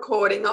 [0.00, 0.46] recording.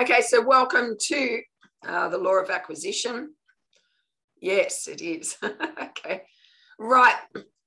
[0.00, 1.40] okay, so welcome to
[1.86, 3.32] uh, the law of acquisition.
[4.40, 5.36] Yes, it is.
[5.44, 6.22] okay,
[6.80, 7.14] right.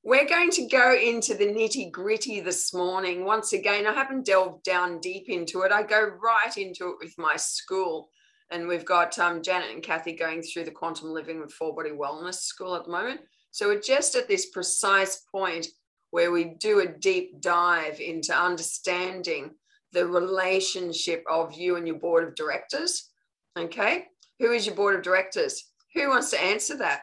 [0.04, 3.24] We're going to go into the nitty gritty this morning.
[3.24, 5.72] Once again, I haven't delved down deep into it.
[5.72, 8.10] I go right into it with my school.
[8.52, 11.92] And we've got um, Janet and Kathy going through the Quantum Living with Four Body
[11.92, 13.22] Wellness School at the moment.
[13.52, 15.68] So we're just at this precise point
[16.12, 19.52] where we do a deep dive into understanding
[19.92, 23.10] the relationship of you and your board of directors.
[23.58, 24.06] Okay.
[24.40, 25.66] Who is your board of directors?
[25.96, 27.02] Who wants to answer that?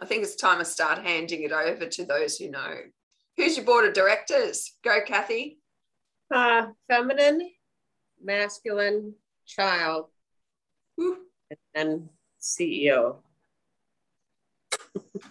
[0.00, 2.74] I think it's time I start handing it over to those who know.
[3.36, 4.72] Who's your board of directors?
[4.82, 5.58] Go, Kathy.
[6.32, 7.50] Uh, feminine,
[8.22, 9.14] masculine,
[9.46, 10.06] child,
[10.96, 11.18] Woo.
[11.74, 12.08] and
[12.40, 13.16] CEO.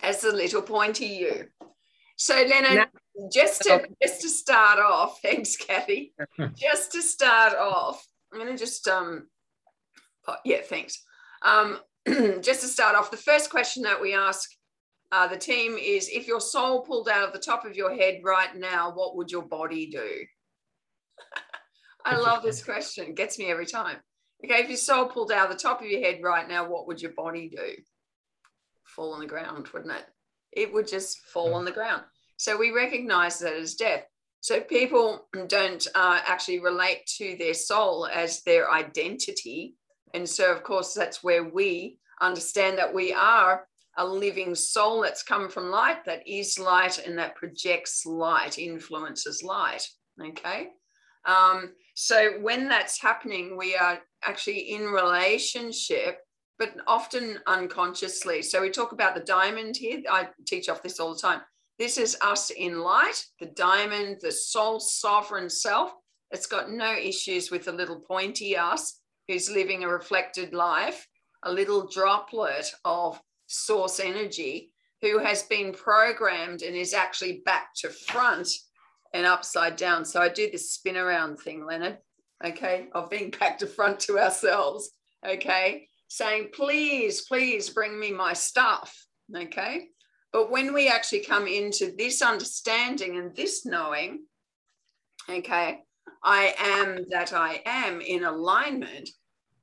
[0.01, 1.48] As a little pointy you.
[2.15, 2.90] So, Leonard,
[3.31, 6.13] just to just to start off, thanks, Kathy.
[6.55, 9.27] just to start off, I'm going to just um,
[10.46, 11.04] yeah, thanks.
[11.43, 14.49] Um, just to start off, the first question that we ask
[15.12, 18.21] uh, the team is: If your soul pulled out of the top of your head
[18.24, 20.26] right now, what would your body do?
[22.05, 23.98] I love this question; it gets me every time.
[24.43, 26.87] Okay, if your soul pulled out of the top of your head right now, what
[26.87, 27.76] would your body do?
[28.84, 30.05] Fall on the ground, wouldn't it?
[30.52, 32.04] It would just fall on the ground.
[32.37, 34.05] So we recognize that as death.
[34.41, 39.75] So people don't uh, actually relate to their soul as their identity.
[40.13, 43.65] And so, of course, that's where we understand that we are
[43.98, 49.43] a living soul that's come from light, that is light, and that projects light, influences
[49.43, 49.87] light.
[50.21, 50.70] Okay.
[51.25, 56.20] Um, so when that's happening, we are actually in relationship,
[56.57, 58.41] but often unconsciously.
[58.41, 60.01] So we talk about the diamond here.
[60.09, 61.41] I teach off this all the time.
[61.84, 65.91] This is us in light, the diamond, the soul sovereign self.
[66.31, 71.06] It's got no issues with the little pointy us who's living a reflected life,
[71.44, 74.72] a little droplet of source energy
[75.02, 78.47] who has been programmed and is actually back to front
[79.13, 80.06] and upside down.
[80.06, 81.97] So I do this spin around thing, Leonard,
[82.46, 84.90] okay, of being back to front to ourselves,
[85.28, 89.90] okay, saying, please, please bring me my stuff, okay.
[90.34, 94.26] But when we actually come into this understanding and this knowing,
[95.30, 95.82] okay,
[96.24, 99.10] I am that I am in alignment,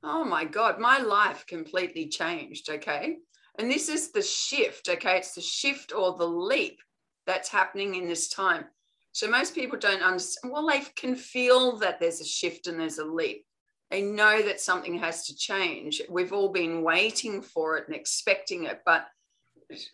[0.01, 3.17] oh my God, my life completely changed, okay?
[3.59, 5.17] And this is the shift, okay?
[5.17, 6.79] It's the shift or the leap
[7.27, 8.63] that's happening in this time.
[9.11, 12.97] So most people don't understand, well, they can feel that there's a shift and there's
[12.97, 13.45] a leap.
[13.89, 16.01] They know that something has to change.
[16.09, 19.05] We've all been waiting for it and expecting it, but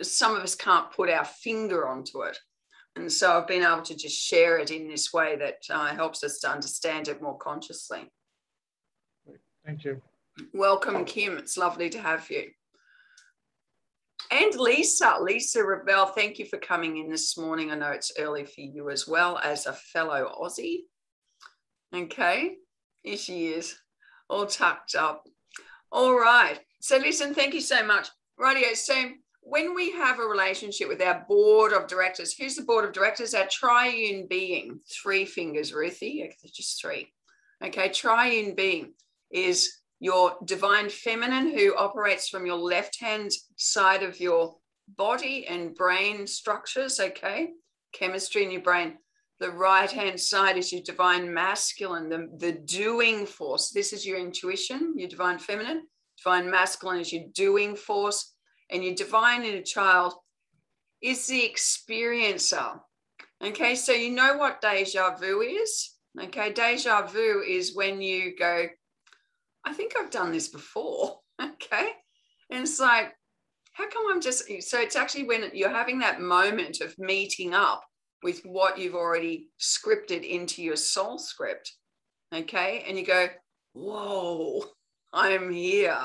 [0.01, 2.37] some of us can't put our finger onto it.
[2.95, 6.23] And so I've been able to just share it in this way that uh, helps
[6.23, 8.11] us to understand it more consciously.
[9.65, 10.01] Thank you.
[10.53, 11.37] Welcome, Kim.
[11.37, 12.49] It's lovely to have you.
[14.31, 17.71] And Lisa, Lisa Ravel, thank you for coming in this morning.
[17.71, 20.81] I know it's early for you as well as a fellow Aussie.
[21.95, 22.55] Okay,
[23.03, 23.77] here she is,
[24.29, 25.23] all tucked up.
[25.91, 26.59] All right.
[26.81, 28.09] So listen, thank you so much.
[28.37, 29.11] Radio, so
[29.49, 33.33] when we have a relationship with our board of directors, who's the board of directors?
[33.33, 37.13] Our triune being, three fingers, Ruthie, just three.
[37.63, 38.93] Okay, triune being
[39.31, 44.57] is your divine feminine who operates from your left hand side of your
[44.97, 47.51] body and brain structures, okay,
[47.93, 48.97] chemistry in your brain.
[49.39, 53.71] The right hand side is your divine masculine, the, the doing force.
[53.71, 55.83] This is your intuition, your divine feminine.
[56.17, 58.33] Divine masculine is your doing force
[58.69, 60.13] and your divine inner child
[61.01, 62.79] is the experiencer.
[63.43, 65.93] Okay, so you know what deja vu is?
[66.19, 68.67] Okay, deja vu is when you go,
[69.63, 71.19] I think I've done this before.
[71.39, 71.89] Okay,
[72.49, 73.13] and it's like,
[73.73, 77.83] how come I'm just so it's actually when you're having that moment of meeting up
[78.23, 81.73] with what you've already scripted into your soul script.
[82.33, 83.27] Okay, and you go,
[83.73, 84.63] whoa,
[85.13, 85.99] I'm here.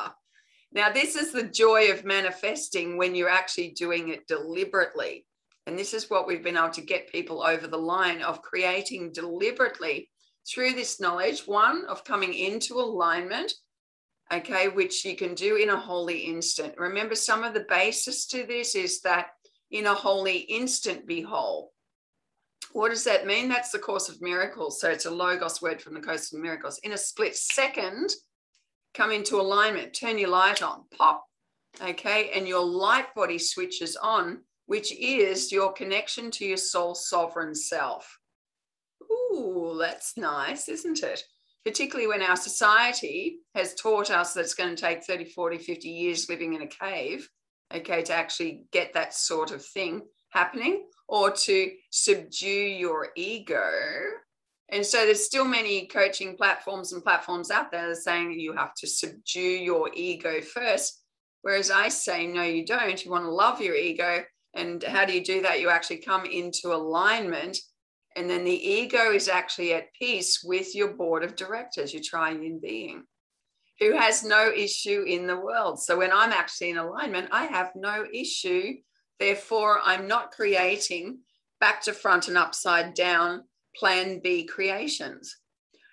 [0.75, 5.27] Now, this is the joy of manifesting when you're actually doing it deliberately.
[5.67, 9.13] And this is what we've been able to get people over the line of creating
[9.13, 10.11] deliberately
[10.49, 13.53] through this knowledge one, of coming into alignment,
[14.33, 16.75] okay, which you can do in a holy instant.
[16.79, 19.27] Remember, some of the basis to this is that
[19.71, 21.73] in a holy instant, be whole.
[22.73, 23.49] What does that mean?
[23.49, 24.81] That's the Course of Miracles.
[24.81, 26.81] So it's a Logos word from the Course of Miracles.
[26.83, 28.11] In a split second,
[28.95, 31.25] come into alignment, turn your light on, pop,
[31.83, 37.55] okay, and your light body switches on, which is your connection to your soul sovereign
[37.55, 38.19] self.
[39.11, 41.23] Ooh, that's nice, isn't it?
[41.65, 45.89] Particularly when our society has taught us that it's going to take 30, 40, 50
[45.89, 47.29] years living in a cave,
[47.75, 53.71] okay, to actually get that sort of thing happening or to subdue your ego.
[54.73, 58.87] And so there's still many coaching platforms and platforms out there saying you have to
[58.87, 61.03] subdue your ego first.
[61.43, 63.05] Whereas I say, no, you don't.
[63.05, 64.25] You want to love your ego.
[64.55, 65.61] And how do you do that?
[65.61, 67.59] You actually come into alignment.
[68.17, 72.61] And then the ego is actually at peace with your board of directors, your triune
[72.63, 73.05] being,
[73.79, 75.83] who has no issue in the world.
[75.83, 78.75] So when I'm actually in alignment, I have no issue
[79.23, 81.21] Therefore, I'm not creating
[81.61, 83.45] back to front and upside down
[83.77, 85.37] plan B creations.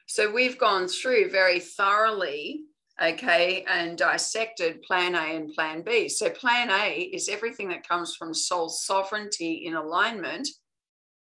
[0.08, 2.64] So we've gone through very thoroughly,
[3.02, 6.10] okay, and dissected plan A and plan B.
[6.10, 10.48] So plan A is everything that comes from soul sovereignty in alignment.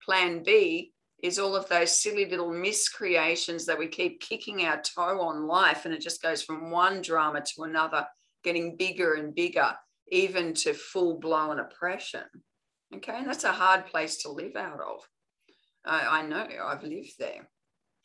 [0.05, 0.93] Plan B
[1.23, 5.85] is all of those silly little miscreations that we keep kicking our toe on life,
[5.85, 8.07] and it just goes from one drama to another,
[8.45, 9.75] getting bigger and bigger
[10.09, 12.23] even to full blown oppression.
[12.95, 15.01] Okay, and that's a hard place to live out of.
[15.87, 17.49] I, I know I've lived there.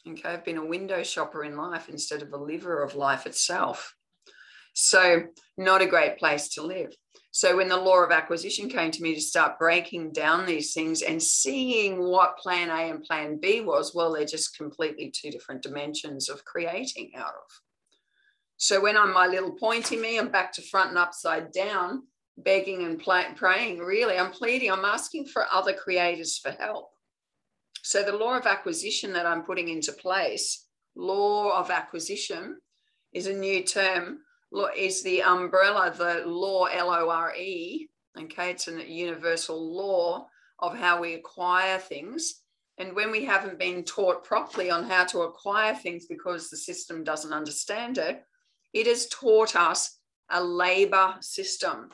[0.08, 3.96] Okay, I've been a window shopper in life instead of a liver of life itself.
[4.74, 5.24] So,
[5.58, 6.96] not a great place to live.
[7.32, 11.02] So, when the law of acquisition came to me to start breaking down these things
[11.02, 15.62] and seeing what plan A and plan B was, well, they're just completely two different
[15.62, 17.62] dimensions of creating out of.
[18.58, 22.04] So when I'm my little pointy me, I'm back to front and upside down,
[22.38, 23.02] begging and
[23.36, 23.80] praying.
[23.80, 26.91] Really, I'm pleading, I'm asking for other creators for help.
[27.84, 32.58] So the law of acquisition that I'm putting into place, law of acquisition,
[33.14, 34.20] is a new term.
[34.78, 37.88] Is the umbrella, the law L O R E.
[38.20, 40.28] Okay, it's a universal law
[40.60, 42.42] of how we acquire things.
[42.78, 47.04] And when we haven't been taught properly on how to acquire things because the system
[47.04, 48.24] doesn't understand it,
[48.74, 50.00] it has taught us
[50.30, 51.90] a labor system.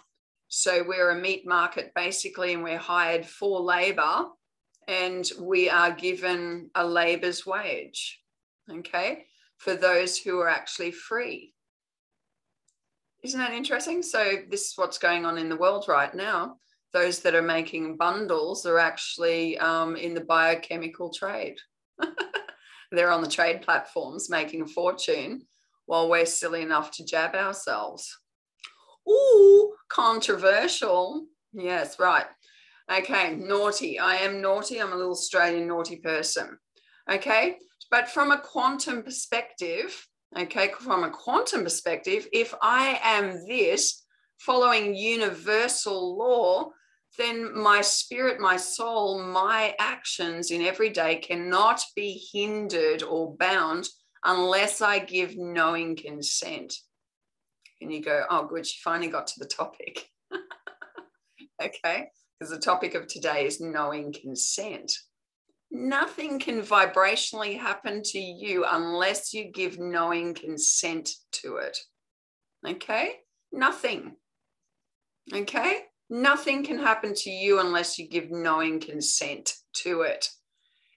[0.48, 4.25] So we're a meat market basically, and we're hired for labor
[4.88, 8.22] and we are given a labor's wage,
[8.72, 9.25] okay,
[9.57, 11.54] for those who are actually free.
[13.24, 14.01] Isn't that interesting?
[14.01, 16.57] So, this is what's going on in the world right now.
[16.94, 21.57] Those that are making bundles are actually um, in the biochemical trade.
[22.92, 25.42] They're on the trade platforms making a fortune
[25.88, 28.18] while we're silly enough to jab ourselves.
[29.10, 31.25] Ooh, controversial.
[31.54, 32.25] Yes, right.
[32.92, 34.00] Okay, naughty.
[34.00, 34.81] I am naughty.
[34.81, 36.57] I'm a little Australian naughty person.
[37.12, 37.57] Okay,
[37.92, 40.07] but from a quantum perspective,
[40.38, 44.06] okay, from a quantum perspective, if I am this
[44.39, 46.69] following universal law,
[47.18, 53.88] then my spirit, my soul, my actions in every day cannot be hindered or bound
[54.24, 56.74] unless I give knowing consent.
[57.81, 60.07] And you go, oh, good, she finally got to the topic.
[61.62, 62.07] okay,
[62.39, 64.92] because the topic of today is knowing consent.
[65.72, 71.78] Nothing can vibrationally happen to you unless you give knowing consent to it.
[72.66, 73.12] Okay,
[73.51, 74.16] nothing.
[75.34, 75.80] Okay,
[76.10, 79.54] nothing can happen to you unless you give knowing consent
[79.84, 80.30] to it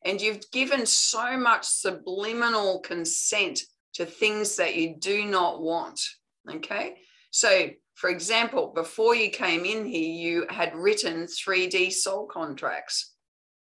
[0.05, 3.61] and you've given so much subliminal consent
[3.95, 6.01] to things that you do not want.
[6.49, 6.97] Okay.
[7.31, 7.69] So,
[8.01, 13.13] for example, before you came in here, you had written 3D soul contracts.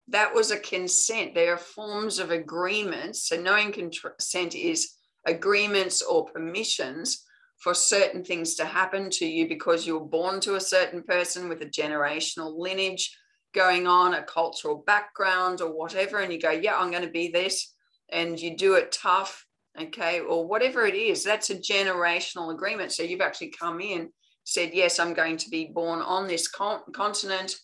[0.07, 1.33] That was a consent.
[1.33, 3.27] There are forms of agreements.
[3.27, 4.91] So, knowing consent is
[5.25, 7.25] agreements or permissions
[7.57, 11.49] for certain things to happen to you because you were born to a certain person
[11.49, 13.17] with a generational lineage
[13.55, 17.31] going on, a cultural background or whatever, and you go, yeah, I'm going to be
[17.31, 17.73] this,
[18.11, 19.43] and you do it tough,
[19.81, 22.91] okay, or whatever it is, that's a generational agreement.
[22.91, 24.11] So you've actually come in,
[24.49, 27.55] said, yes, I'm going to be born on this con- continent.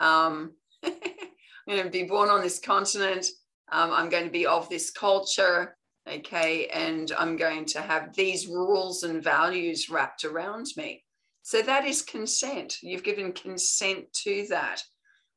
[0.00, 0.52] Um,
[0.84, 0.92] I'm
[1.68, 3.26] going to be born on this continent.
[3.70, 5.76] Um, I'm going to be of this culture,
[6.10, 11.04] okay, and I'm going to have these rules and values wrapped around me.
[11.42, 12.78] So that is consent.
[12.82, 14.82] You've given consent to that.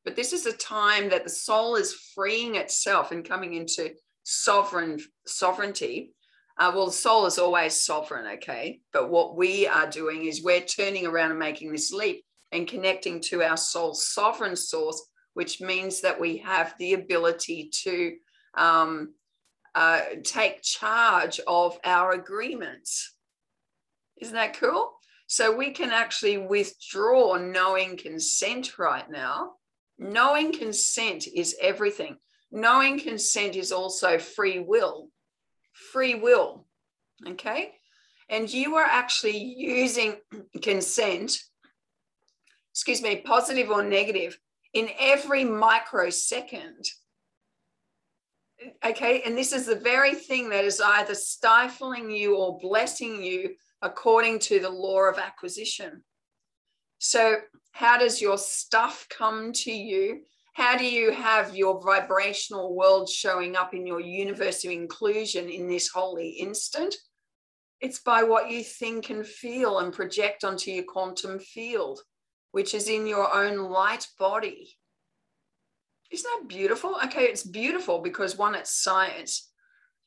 [0.04, 3.92] But this is a time that the soul is freeing itself and coming into
[4.24, 6.14] sovereign sovereignty.
[6.58, 8.80] Uh, well, the soul is always sovereign, okay?
[8.94, 13.20] But what we are doing is we're turning around and making this leap and connecting
[13.22, 18.16] to our soul's sovereign source, which means that we have the ability to
[18.56, 19.14] um,
[19.74, 23.14] uh, take charge of our agreements.
[24.22, 24.94] Isn't that cool?
[25.28, 29.54] So we can actually withdraw knowing consent right now
[29.98, 32.18] Knowing consent is everything.
[32.52, 35.10] knowing consent is also free will.
[35.92, 36.66] Free will.
[37.28, 37.74] Okay.
[38.30, 40.16] And you are actually using
[40.62, 41.38] consent,
[42.72, 44.38] excuse me, positive or negative,
[44.74, 46.86] in every microsecond.
[48.86, 49.22] Okay.
[49.26, 54.40] And this is the very thing that is either stifling you or blessing you according
[54.40, 56.04] to the law of acquisition.
[57.00, 57.36] So,
[57.74, 60.22] how does your stuff come to you?
[60.56, 65.68] How do you have your vibrational world showing up in your universe of inclusion in
[65.68, 66.96] this holy instant?
[67.82, 72.00] It's by what you think and feel and project onto your quantum field,
[72.52, 74.78] which is in your own light body.
[76.10, 76.96] Isn't that beautiful?
[77.04, 79.52] Okay, it's beautiful because one, it's science.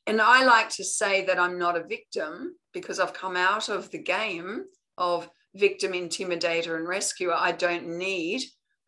[0.07, 3.91] And I like to say that I'm not a victim because I've come out of
[3.91, 4.63] the game
[4.97, 7.35] of victim, intimidator, and rescuer.
[7.37, 8.41] I don't need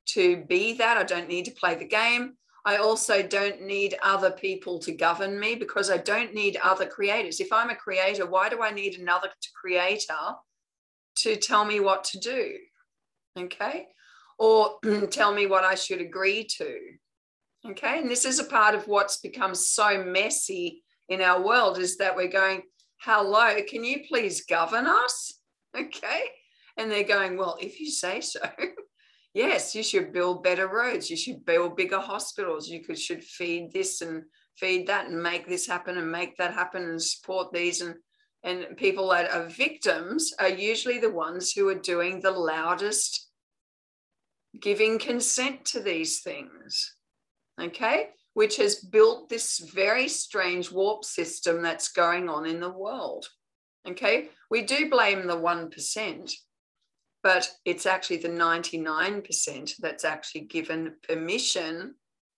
[0.08, 0.98] to be that.
[0.98, 2.34] I don't need to play the game.
[2.63, 7.39] I also don't need other people to govern me because I don't need other creators.
[7.39, 9.29] If I'm a creator, why do I need another
[9.60, 10.36] creator
[11.17, 12.53] to tell me what to do?
[13.38, 13.88] Okay.
[14.38, 14.79] Or
[15.10, 16.77] tell me what I should agree to.
[17.65, 18.00] Okay.
[18.00, 22.15] And this is a part of what's become so messy in our world is that
[22.15, 22.62] we're going,
[23.00, 25.34] hello, can you please govern us?
[25.74, 26.25] Okay.
[26.75, 28.41] And they're going, well, if you say so.
[29.34, 31.10] yes, you should build better roads.
[31.10, 32.70] You should build bigger hospitals.
[32.70, 34.24] You could should feed this and
[34.58, 37.96] feed that and make this happen and make that happen and support these and
[38.44, 43.30] and people that are victims are usually the ones who are doing the loudest
[44.60, 46.96] giving consent to these things
[47.60, 53.26] okay which has built this very strange warp system that's going on in the world
[53.88, 56.34] okay we do blame the 1%
[57.24, 61.96] but it's actually the 99% that's actually given permission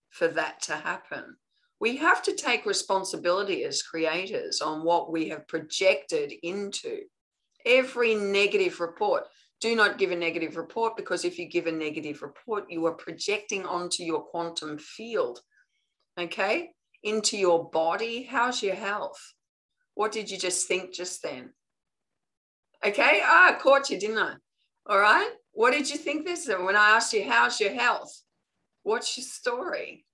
[0.09, 1.35] for that to happen.
[1.79, 7.01] We have to take responsibility as creators on what we have projected into
[7.65, 9.23] every negative report.
[9.59, 12.93] Do not give a negative report because if you give a negative report, you are
[12.93, 15.39] projecting onto your quantum field,
[16.19, 16.71] okay,
[17.03, 18.23] into your body.
[18.23, 19.33] How's your health?
[19.95, 21.51] What did you just think just then?
[22.85, 24.35] Okay, ah, caught you, didn't I?
[24.85, 25.31] All right.
[25.53, 26.55] What did you think this is?
[26.59, 28.21] When I asked you, how's your health?
[28.83, 30.05] What's your story?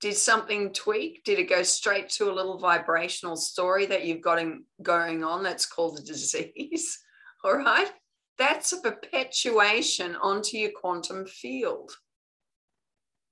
[0.00, 1.24] Did something tweak?
[1.24, 5.42] Did it go straight to a little vibrational story that you've got in, going on
[5.42, 6.98] that's called a disease?
[7.42, 7.90] All right.
[8.36, 11.90] That's a perpetuation onto your quantum field.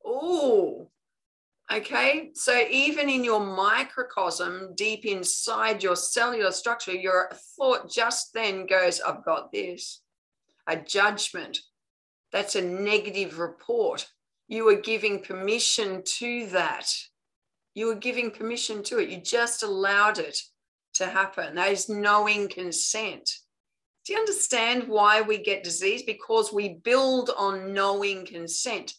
[0.05, 0.91] Oh,
[1.71, 2.31] okay.
[2.35, 9.00] So even in your microcosm, deep inside your cellular structure, your thought just then goes,
[9.00, 10.00] I've got this
[10.66, 11.58] a judgment.
[12.32, 14.06] That's a negative report.
[14.49, 16.92] You are giving permission to that.
[17.75, 19.08] You are giving permission to it.
[19.08, 20.38] You just allowed it
[20.94, 21.54] to happen.
[21.54, 23.30] That is knowing consent.
[24.04, 26.02] Do you understand why we get disease?
[26.04, 28.94] Because we build on knowing consent.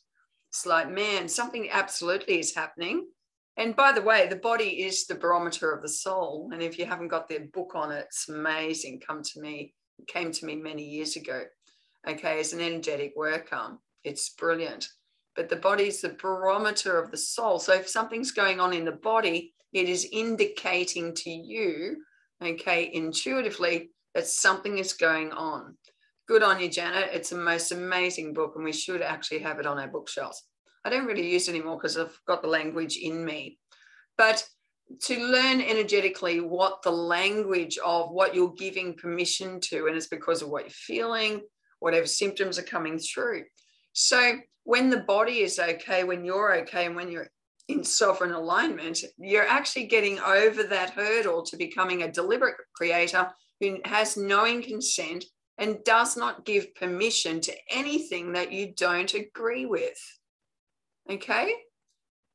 [0.50, 3.08] It's like, man, something absolutely is happening.
[3.56, 6.50] And by the way, the body is the barometer of the soul.
[6.54, 9.02] And if you haven't got their book on it, it's amazing.
[9.06, 11.44] Come to me, it came to me many years ago
[12.08, 13.78] okay, as an energetic worker.
[14.04, 14.88] It's brilliant.
[15.36, 17.60] But the body is the barometer of the soul.
[17.60, 21.98] So if something's going on in the body, it is indicating to you,
[22.44, 25.78] okay, intuitively that something is going on.
[26.28, 27.10] Good on you, Janet.
[27.14, 30.44] It's the most amazing book, and we should actually have it on our bookshelves.
[30.84, 33.60] I don't really use it anymore because I've got the language in me.
[34.18, 34.46] But
[35.04, 40.42] to learn energetically what the language of what you're giving permission to, and it's because
[40.42, 41.42] of what you're feeling,
[41.80, 43.44] whatever symptoms are coming through.
[43.94, 47.30] So when the body is okay, when you're okay, and when you're
[47.68, 53.30] in sovereign alignment, you're actually getting over that hurdle to becoming a deliberate creator
[53.60, 55.26] who has knowing consent
[55.58, 59.98] and does not give permission to anything that you don't agree with.
[61.10, 61.52] Okay?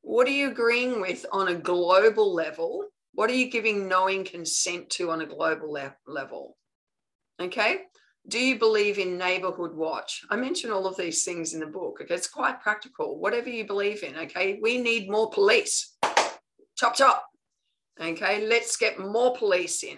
[0.01, 2.85] What are you agreeing with on a global level?
[3.13, 6.57] What are you giving knowing consent to on a global le- level?
[7.39, 7.83] Okay?
[8.27, 10.23] Do you believe in neighborhood watch?
[10.29, 11.99] I mention all of these things in the book.
[12.01, 13.19] Okay, it's quite practical.
[13.19, 15.95] Whatever you believe in, okay, we need more police.
[16.77, 17.25] Chop chop.
[18.01, 19.97] Okay, let's get more police in.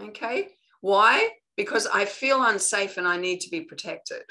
[0.00, 0.48] Okay,
[0.80, 1.30] why?
[1.56, 4.22] Because I feel unsafe and I need to be protected.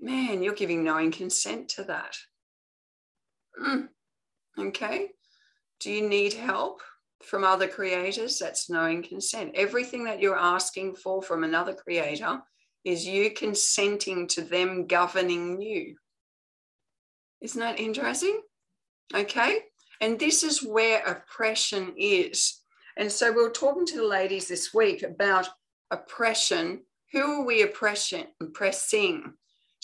[0.00, 2.16] Man, you're giving knowing consent to that.
[3.62, 3.88] Mm.
[4.58, 5.10] Okay,
[5.80, 6.80] do you need help?
[7.24, 9.52] From other creators, that's knowing consent.
[9.54, 12.40] Everything that you're asking for from another creator
[12.84, 15.96] is you consenting to them governing you.
[17.40, 18.40] Isn't that interesting?
[19.14, 19.58] Okay.
[20.00, 22.60] And this is where oppression is.
[22.96, 25.48] And so we are talking to the ladies this week about
[25.90, 26.82] oppression.
[27.12, 29.34] Who are we oppression, oppressing?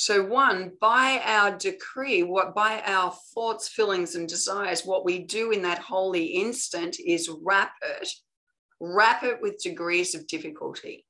[0.00, 5.50] So, one, by our decree, what by our thoughts, feelings, and desires, what we do
[5.50, 8.08] in that holy instant is wrap it,
[8.78, 11.04] wrap it with degrees of difficulty,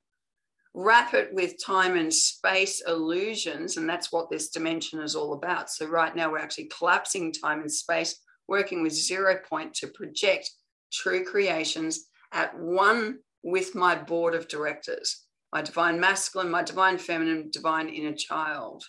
[0.73, 3.77] wrap it with time and space illusions.
[3.77, 5.69] And that's what this dimension is all about.
[5.69, 10.49] So, right now, we're actually collapsing time and space, working with zero point to project
[10.91, 17.49] true creations at one with my board of directors my divine masculine, my divine feminine,
[17.51, 18.83] divine inner child.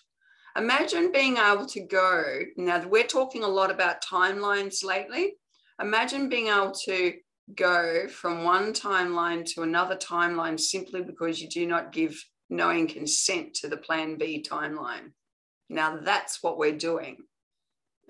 [0.57, 2.40] Imagine being able to go.
[2.57, 5.35] Now, we're talking a lot about timelines lately.
[5.81, 7.14] Imagine being able to
[7.55, 13.55] go from one timeline to another timeline simply because you do not give knowing consent
[13.55, 15.12] to the plan B timeline.
[15.69, 17.19] Now, that's what we're doing.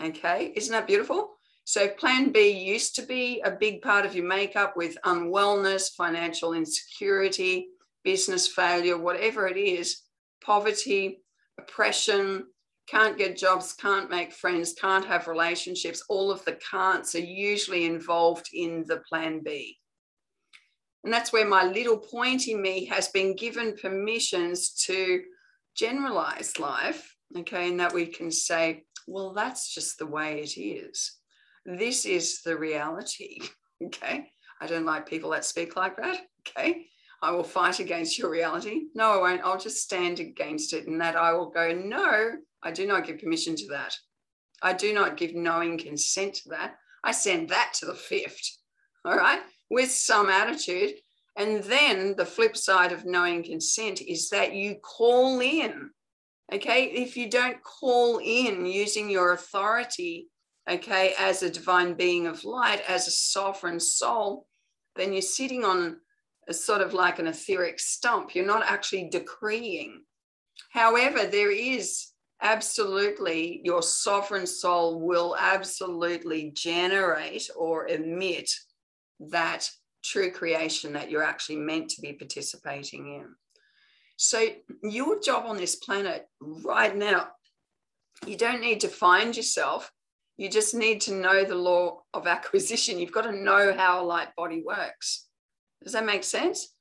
[0.02, 1.32] Okay, isn't that beautiful?
[1.64, 6.54] So, plan B used to be a big part of your makeup with unwellness, financial
[6.54, 7.68] insecurity,
[8.04, 10.02] business failure, whatever it is,
[10.44, 11.22] poverty,
[11.58, 12.46] oppression,
[12.90, 17.86] can't get jobs, can't make friends, can't have relationships, all of the can'ts are usually
[17.86, 19.78] involved in the plan B.
[21.04, 25.22] And that's where my little pointy me has been given permissions to
[25.76, 31.16] generalize life, okay, and that we can say, well, that's just the way it is.
[31.64, 33.38] This is the reality,
[33.84, 34.30] okay?
[34.60, 36.86] I don't like people that speak like that, okay?
[37.22, 38.84] I will fight against your reality.
[38.94, 39.42] No, I won't.
[39.44, 40.86] I'll just stand against it.
[40.86, 43.94] And that I will go, no, I do not give permission to that.
[44.62, 46.76] I do not give knowing consent to that.
[47.04, 48.58] I send that to the fifth,
[49.04, 50.94] all right, with some attitude.
[51.36, 55.90] And then the flip side of knowing consent is that you call in.
[56.52, 56.86] Okay.
[56.86, 60.28] If you don't call in using your authority,
[60.68, 64.46] okay, as a divine being of light, as a sovereign soul,
[64.96, 65.98] then you're sitting on
[66.50, 68.34] as sort of like an etheric stump.
[68.34, 70.02] You're not actually decreeing.
[70.72, 72.08] However, there is
[72.42, 78.50] absolutely, your sovereign soul will absolutely generate or emit
[79.20, 79.70] that
[80.02, 83.34] true creation that you're actually meant to be participating in.
[84.16, 84.48] So,
[84.82, 87.28] your job on this planet right now,
[88.26, 89.90] you don't need to find yourself.
[90.36, 92.98] You just need to know the law of acquisition.
[92.98, 95.29] You've got to know how a light body works.
[95.82, 96.74] Does that make sense?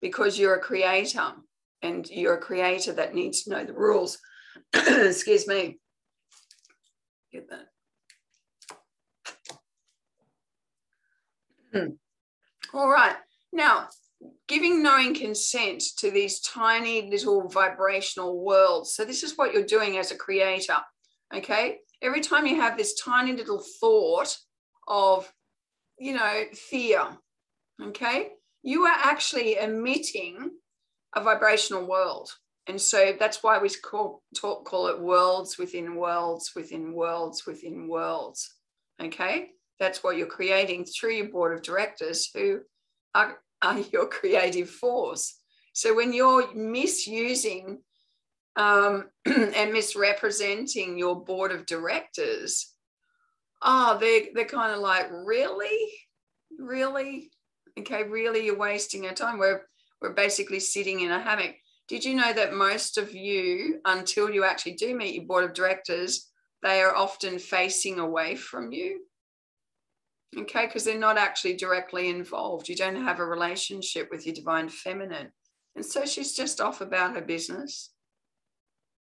[0.00, 1.32] Because you're a creator
[1.82, 4.18] and you're a creator that needs to know the rules.
[4.74, 5.78] Excuse me.
[7.32, 7.66] Get that.
[11.72, 12.76] Hmm.
[12.76, 13.16] All right.
[13.52, 13.88] Now,
[14.48, 18.94] giving knowing consent to these tiny little vibrational worlds.
[18.94, 20.76] So, this is what you're doing as a creator.
[21.34, 21.78] Okay.
[22.02, 24.36] Every time you have this tiny little thought
[24.86, 25.30] of,
[25.98, 27.06] you know, fear,
[27.82, 28.30] okay,
[28.66, 30.50] you are actually emitting
[31.14, 32.28] a vibrational world.
[32.66, 37.86] And so that's why we call, talk, call it worlds within worlds within worlds within
[37.86, 38.56] worlds.
[39.00, 39.50] Okay.
[39.78, 42.62] That's what you're creating through your board of directors who
[43.14, 45.38] are, are your creative force.
[45.72, 47.78] So when you're misusing
[48.56, 52.74] um, and misrepresenting your board of directors,
[53.62, 55.88] oh, they're, they're kind of like, really?
[56.58, 57.30] Really?
[57.78, 59.38] Okay, really you're wasting your time.
[59.38, 59.62] We're,
[60.00, 61.56] we're basically sitting in a hammock.
[61.88, 65.54] Did you know that most of you, until you actually do meet your board of
[65.54, 66.30] directors,
[66.62, 69.02] they are often facing away from you?
[70.36, 72.68] Okay, because they're not actually directly involved.
[72.68, 75.30] You don't have a relationship with your divine feminine.
[75.76, 77.92] And so she's just off about her business.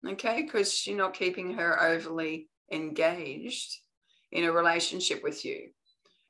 [0.07, 3.77] Okay, because you're not keeping her overly engaged
[4.31, 5.69] in a relationship with you.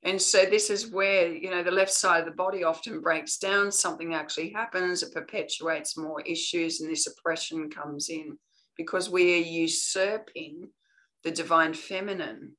[0.03, 3.37] And so this is where, you know, the left side of the body often breaks
[3.37, 8.37] down, something actually happens, it perpetuates more issues, and this oppression comes in
[8.77, 10.69] because we are usurping
[11.23, 12.53] the divine feminine.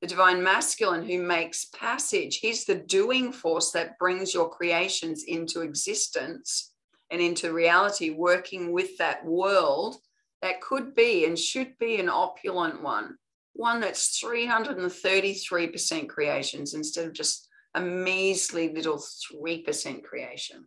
[0.00, 5.60] The divine masculine who makes passage, he's the doing force that brings your creations into
[5.60, 6.72] existence
[7.10, 9.96] and into reality, working with that world
[10.40, 13.16] that could be and should be an opulent one
[13.54, 20.64] one that's 333% creations instead of just a measly little 3% creation.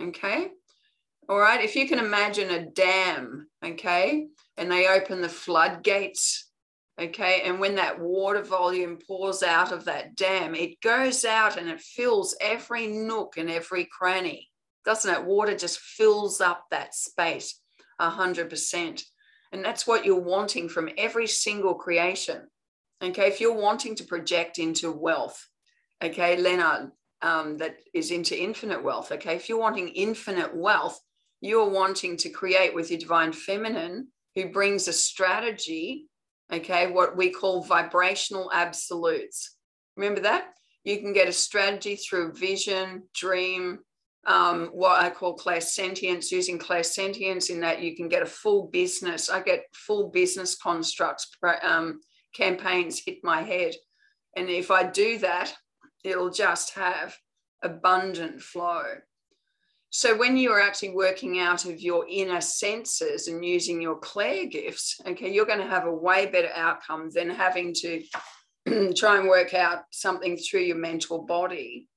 [0.00, 0.48] Okay.
[1.28, 1.62] All right.
[1.62, 6.50] If you can imagine a dam, okay, and they open the floodgates,
[7.00, 11.68] okay, and when that water volume pours out of that dam, it goes out and
[11.68, 14.50] it fills every nook and every cranny,
[14.84, 15.24] doesn't it?
[15.24, 17.60] Water just fills up that space
[18.00, 19.02] 100%.
[19.52, 22.48] And that's what you're wanting from every single creation.
[23.02, 25.46] Okay, if you're wanting to project into wealth,
[26.02, 29.12] okay, Leonard, um, that is into infinite wealth.
[29.12, 30.98] Okay, if you're wanting infinite wealth,
[31.40, 36.06] you're wanting to create with your divine feminine, who brings a strategy,
[36.52, 39.56] okay, what we call vibrational absolutes.
[39.96, 40.54] Remember that?
[40.84, 43.80] You can get a strategy through vision, dream,
[44.26, 49.28] um, what I call clairsentience, using clairsentience in that you can get a full business.
[49.28, 51.28] I get full business constructs,
[51.62, 52.00] um,
[52.34, 53.74] campaigns hit my head.
[54.36, 55.52] And if I do that,
[56.04, 57.16] it'll just have
[57.62, 58.82] abundant flow.
[59.94, 64.46] So when you are actually working out of your inner senses and using your clair
[64.46, 68.02] gifts, okay, you're going to have a way better outcome than having to
[68.96, 71.88] try and work out something through your mental body,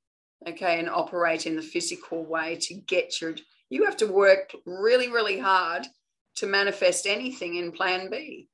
[0.48, 3.36] okay, and operate in the physical way to get your.
[3.69, 5.88] You have to work really, really hard
[6.36, 8.48] to manifest anything in plan B,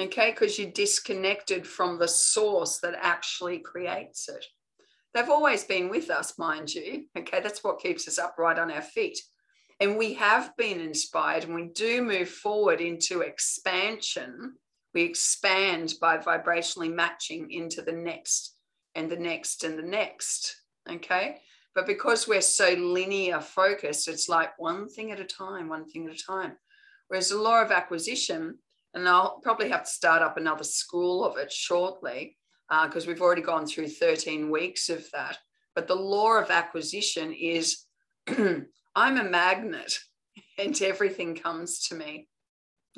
[0.00, 4.44] okay, because you're disconnected from the source that actually creates it.
[5.14, 7.04] They've always been with us, mind you.
[7.16, 9.18] Okay, that's what keeps us upright on our feet.
[9.80, 14.54] And we have been inspired and we do move forward into expansion.
[14.94, 18.56] We expand by vibrationally matching into the next
[18.94, 20.61] and the next and the next.
[20.90, 21.38] Okay.
[21.74, 26.06] But because we're so linear focused, it's like one thing at a time, one thing
[26.06, 26.52] at a time.
[27.08, 28.58] Whereas the law of acquisition,
[28.94, 32.36] and I'll probably have to start up another school of it shortly,
[32.68, 35.38] because uh, we've already gone through 13 weeks of that.
[35.74, 37.84] But the law of acquisition is
[38.28, 39.98] I'm a magnet
[40.58, 42.28] and everything comes to me.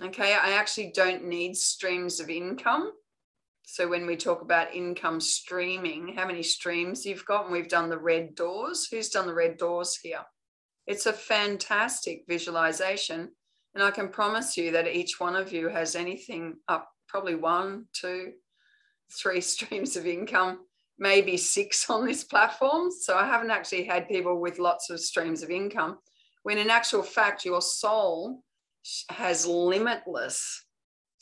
[0.02, 2.90] Okay, I actually don't need streams of income.
[3.66, 7.88] So when we talk about income streaming, how many streams you've got, and we've done
[7.88, 8.86] the red doors.
[8.90, 10.20] Who's done the red doors here?
[10.86, 13.30] It's a fantastic visualization.
[13.74, 17.86] And I can promise you that each one of you has anything up, probably one,
[17.92, 18.32] two,
[19.10, 20.60] three streams of income,
[20.98, 22.90] maybe six on this platform.
[22.90, 25.98] So I haven't actually had people with lots of streams of income,
[26.42, 28.42] when in actual fact, your soul
[29.08, 30.63] has limitless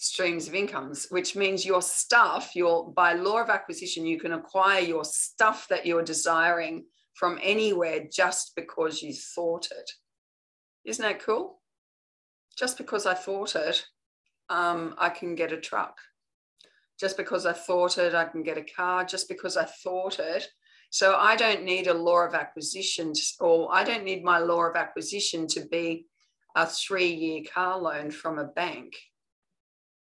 [0.03, 4.81] streams of incomes, which means your stuff, your by law of acquisition, you can acquire
[4.81, 6.85] your stuff that you're desiring
[7.15, 9.91] from anywhere just because you thought it.
[10.85, 11.61] Isn't that cool?
[12.59, 13.87] Just because I thought it,
[14.51, 15.99] um, I can get a truck
[17.03, 20.47] just because I thought it, I can get a car just because I thought it.
[20.91, 24.77] So I don't need a law of acquisition, or I don't need my law of
[24.77, 26.07] acquisition to be
[26.55, 28.95] a three year car loan from a bank.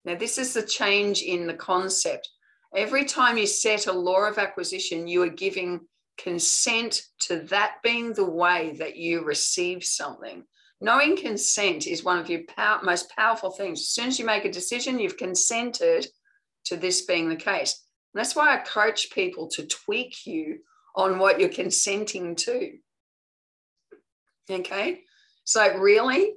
[0.05, 2.29] Now, this is the change in the concept.
[2.75, 5.81] Every time you set a law of acquisition, you are giving
[6.19, 10.45] consent to that being the way that you receive something.
[10.81, 12.41] Knowing consent is one of your
[12.83, 13.81] most powerful things.
[13.81, 16.07] As soon as you make a decision, you've consented
[16.65, 17.85] to this being the case.
[18.13, 20.59] And that's why I coach people to tweak you
[20.97, 22.73] on what you're consenting to.
[24.51, 25.03] Okay.
[25.45, 26.35] So, really,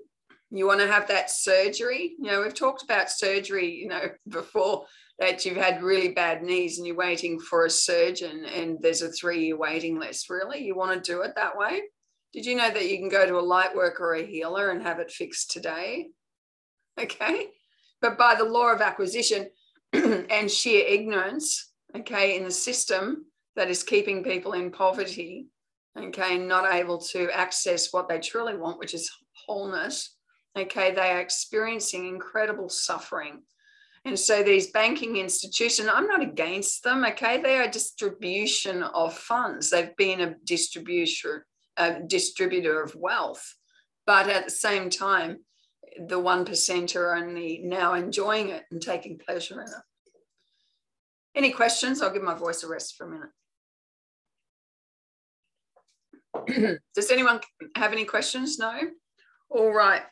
[0.51, 2.15] you want to have that surgery?
[2.19, 4.86] You know, we've talked about surgery, you know, before
[5.19, 9.12] that you've had really bad knees and you're waiting for a surgeon and there's a
[9.12, 10.29] three year waiting list.
[10.29, 10.63] Really?
[10.63, 11.81] You want to do it that way?
[12.34, 14.81] Did you know that you can go to a light worker or a healer and
[14.84, 16.08] have it fixed today?
[16.97, 17.47] Okay.
[18.01, 19.49] But by the law of acquisition,
[19.93, 25.47] and sheer ignorance, okay, in the system that is keeping people in poverty,
[25.97, 29.12] okay, not able to access what they truly want, which is
[29.45, 30.14] wholeness,
[30.57, 33.41] okay, they are experiencing incredible suffering.
[34.05, 39.69] And so these banking institutions, I'm not against them, okay, they are distribution of funds.
[39.69, 43.55] They've been a distributor, a distributor of wealth.
[44.05, 45.39] But at the same time,
[45.97, 49.73] the 1% are only now enjoying it and taking pleasure in it.
[51.35, 52.01] Any questions?
[52.01, 53.09] I'll give my voice a rest for a
[56.47, 56.79] minute.
[56.95, 57.39] Does anyone
[57.75, 58.59] have any questions?
[58.59, 58.79] No?
[59.49, 60.03] All right.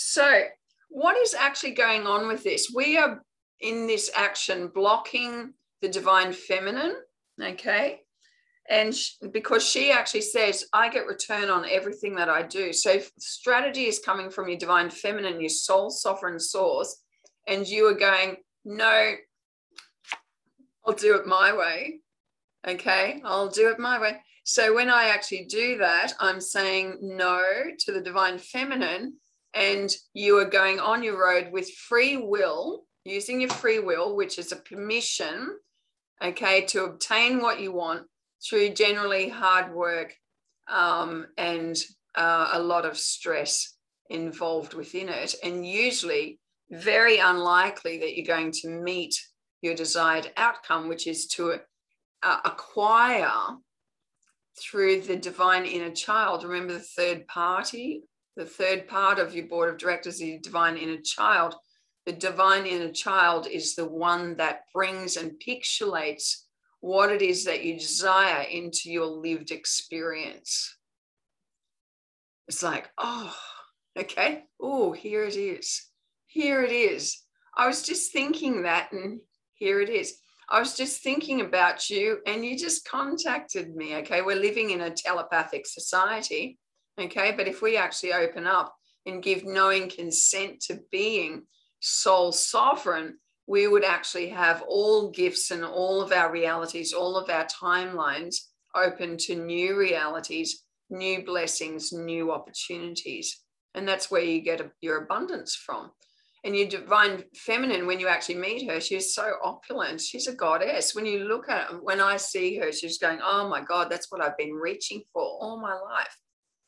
[0.00, 0.44] So,
[0.90, 2.70] what is actually going on with this?
[2.74, 3.22] We are
[3.60, 6.94] in this action blocking the divine feminine,
[7.42, 8.02] okay?
[8.68, 8.94] and
[9.32, 13.98] because she actually says i get return on everything that i do so strategy is
[13.98, 17.02] coming from your divine feminine your soul sovereign source
[17.46, 19.12] and you are going no
[20.86, 22.00] i'll do it my way
[22.66, 27.42] okay i'll do it my way so when i actually do that i'm saying no
[27.78, 29.14] to the divine feminine
[29.54, 34.38] and you are going on your road with free will using your free will which
[34.38, 35.48] is a permission
[36.22, 38.06] okay to obtain what you want
[38.46, 40.14] through generally hard work
[40.68, 41.76] um, and
[42.14, 43.76] uh, a lot of stress
[44.10, 45.34] involved within it.
[45.42, 46.38] And usually,
[46.70, 49.18] very unlikely that you're going to meet
[49.62, 51.56] your desired outcome, which is to
[52.22, 53.30] uh, acquire
[54.60, 56.44] through the divine inner child.
[56.44, 58.02] Remember the third party,
[58.38, 61.56] the third part of your board of directors, the divine inner child.
[62.06, 66.44] The divine inner child is the one that brings and pixelates
[66.80, 70.76] what it is that you desire into your lived experience.
[72.46, 73.36] It's like, oh,
[73.98, 74.44] okay.
[74.60, 75.88] Oh, here it is.
[76.26, 77.20] Here it is.
[77.56, 79.18] I was just thinking that, and
[79.54, 80.16] here it is.
[80.48, 83.96] I was just thinking about you, and you just contacted me.
[83.96, 84.22] Okay.
[84.22, 86.56] We're living in a telepathic society.
[86.98, 87.32] Okay.
[87.36, 88.74] But if we actually open up
[89.06, 91.44] and give knowing consent to being
[91.80, 97.30] soul sovereign, we would actually have all gifts and all of our realities, all of
[97.30, 98.36] our timelines
[98.74, 103.42] open to new realities, new blessings, new opportunities.
[103.74, 105.90] And that's where you get your abundance from.
[106.44, 110.00] And your divine feminine, when you actually meet her, she's so opulent.
[110.00, 110.94] She's a goddess.
[110.94, 114.22] When you look at when I see her, she's going, Oh my God, that's what
[114.22, 116.16] I've been reaching for all my life.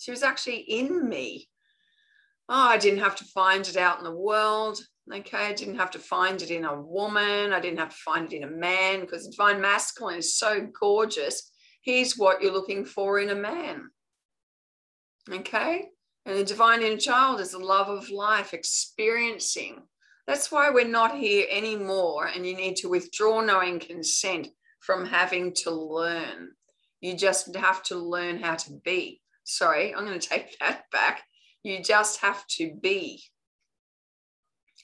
[0.00, 1.46] She was actually in me.
[2.48, 4.80] Oh, I didn't have to find it out in the world.
[5.12, 7.52] Okay, I didn't have to find it in a woman.
[7.52, 11.52] I didn't have to find it in a man because divine masculine is so gorgeous.
[11.82, 13.90] He's what you're looking for in a man.
[15.30, 15.88] Okay,
[16.24, 19.82] and the divine inner child is the love of life, experiencing.
[20.26, 24.48] That's why we're not here anymore, and you need to withdraw knowing consent
[24.80, 26.52] from having to learn.
[27.02, 29.20] You just have to learn how to be.
[29.50, 31.22] Sorry, I'm going to take that back.
[31.62, 33.22] You just have to be.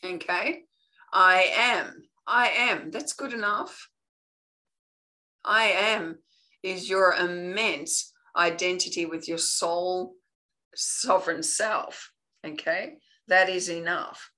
[0.05, 0.63] Okay.
[1.13, 2.03] I am.
[2.27, 2.91] I am.
[2.91, 3.89] That's good enough.
[5.45, 6.19] I am
[6.65, 10.15] is your immense identity with your soul
[10.75, 12.11] sovereign self.
[12.45, 12.95] Okay.
[13.29, 14.31] That is enough.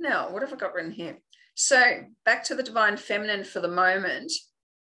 [0.00, 1.18] Now, what have I got written here?
[1.54, 4.32] So, back to the divine feminine for the moment.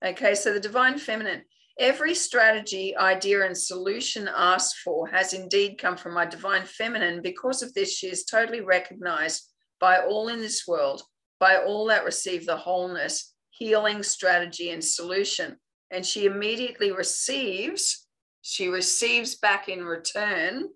[0.04, 0.34] Okay.
[0.34, 1.44] So, the divine feminine,
[1.80, 7.22] every strategy, idea, and solution asked for has indeed come from my divine feminine.
[7.22, 11.02] Because of this, she is totally recognized by all in this world,
[11.40, 15.58] by all that receive the wholeness, healing strategy, and solution.
[15.92, 18.08] And she immediately receives,
[18.42, 20.70] she receives back in return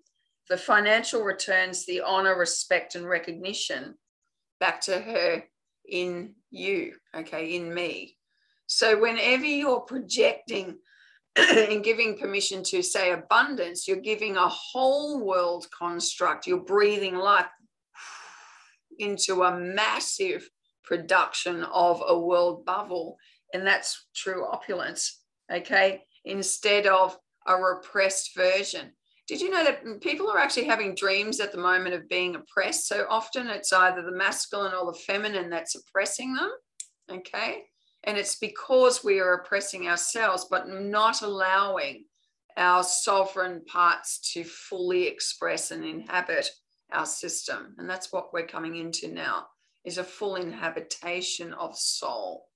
[0.48, 3.94] the financial returns, the honor, respect, and recognition
[4.60, 5.44] back to her
[5.86, 8.17] in you, okay, in me.
[8.68, 10.76] So whenever you're projecting
[11.36, 17.46] and giving permission to say abundance, you're giving a whole world construct, you're breathing life
[18.98, 20.48] into a massive
[20.84, 23.16] production of a world bubble.
[23.54, 26.02] And that's true opulence, okay?
[26.26, 28.92] Instead of a repressed version.
[29.26, 32.86] Did you know that people are actually having dreams at the moment of being oppressed?
[32.86, 36.50] So often it's either the masculine or the feminine that's oppressing them,
[37.10, 37.62] okay?
[38.08, 42.06] And it's because we are oppressing ourselves, but not allowing
[42.56, 46.48] our sovereign parts to fully express and inhabit
[46.90, 47.74] our system.
[47.76, 49.48] And that's what we're coming into now
[49.84, 52.46] is a full inhabitation of soul.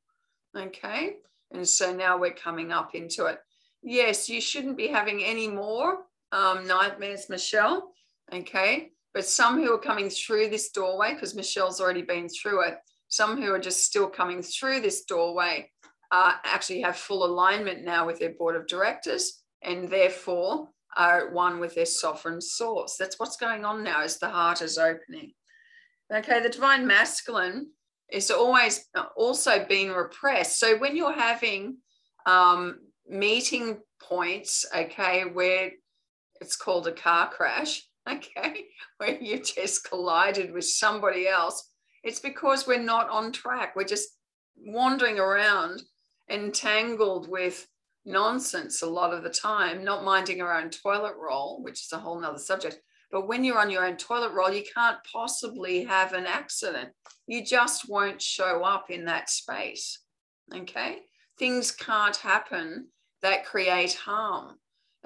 [0.56, 1.16] Okay.
[1.52, 3.38] And so now we're coming up into it.
[3.82, 5.98] Yes, you shouldn't be having any more
[6.32, 7.92] um, nightmares, Michelle.
[8.32, 8.88] Okay.
[9.12, 12.78] But some who are coming through this doorway, because Michelle's already been through it,
[13.12, 15.68] some who are just still coming through this doorway
[16.10, 21.60] uh, actually have full alignment now with their board of directors and therefore are one
[21.60, 22.96] with their sovereign source.
[22.98, 25.34] That's what's going on now as the heart is opening.
[26.10, 27.72] Okay, the divine masculine
[28.10, 30.58] is always also being repressed.
[30.58, 31.76] So when you're having
[32.24, 35.72] um, meeting points, okay, where
[36.40, 38.64] it's called a car crash, okay,
[38.96, 41.71] where you just collided with somebody else,
[42.02, 43.76] it's because we're not on track.
[43.76, 44.08] We're just
[44.56, 45.82] wandering around
[46.28, 47.66] entangled with
[48.04, 51.98] nonsense a lot of the time, not minding our own toilet roll, which is a
[51.98, 52.80] whole nother subject.
[53.10, 56.90] But when you're on your own toilet roll, you can't possibly have an accident.
[57.26, 60.00] You just won't show up in that space.
[60.52, 61.00] Okay.
[61.38, 62.88] Things can't happen
[63.20, 64.56] that create harm.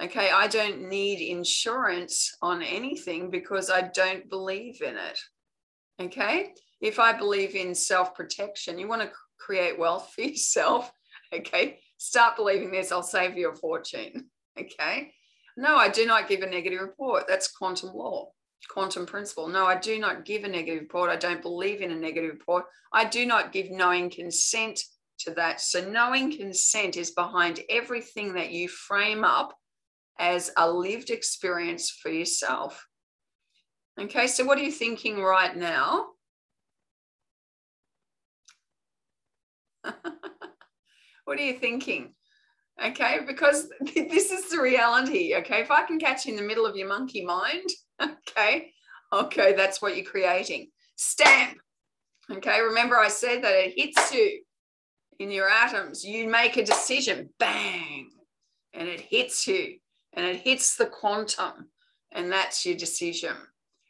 [0.01, 0.29] Okay.
[0.31, 5.19] I don't need insurance on anything because I don't believe in it.
[6.01, 6.53] Okay.
[6.81, 10.91] If I believe in self protection, you want to create wealth for yourself.
[11.33, 14.25] Okay start believing this, I'll save you a fortune.
[14.59, 15.13] Okay.
[15.55, 17.25] No, I do not give a negative report.
[17.27, 18.31] That's quantum law,
[18.67, 19.47] quantum principle.
[19.47, 21.11] No, I do not give a negative report.
[21.11, 22.65] I don't believe in a negative report.
[22.91, 24.81] I do not give knowing consent
[25.19, 25.61] to that.
[25.61, 29.55] So, knowing consent is behind everything that you frame up
[30.17, 32.87] as a lived experience for yourself.
[33.99, 36.07] Okay, so what are you thinking right now?
[41.25, 42.13] what are you thinking?
[42.83, 45.35] Okay, because this is the reality.
[45.35, 47.69] Okay, if I can catch you in the middle of your monkey mind,
[48.01, 48.71] okay,
[49.11, 50.69] okay, that's what you're creating.
[50.95, 51.57] Stamp.
[52.31, 54.41] Okay, remember I said that it hits you
[55.19, 56.03] in your atoms.
[56.03, 58.09] You make a decision, bang,
[58.73, 59.77] and it hits you
[60.13, 61.69] and it hits the quantum,
[62.11, 63.35] and that's your decision.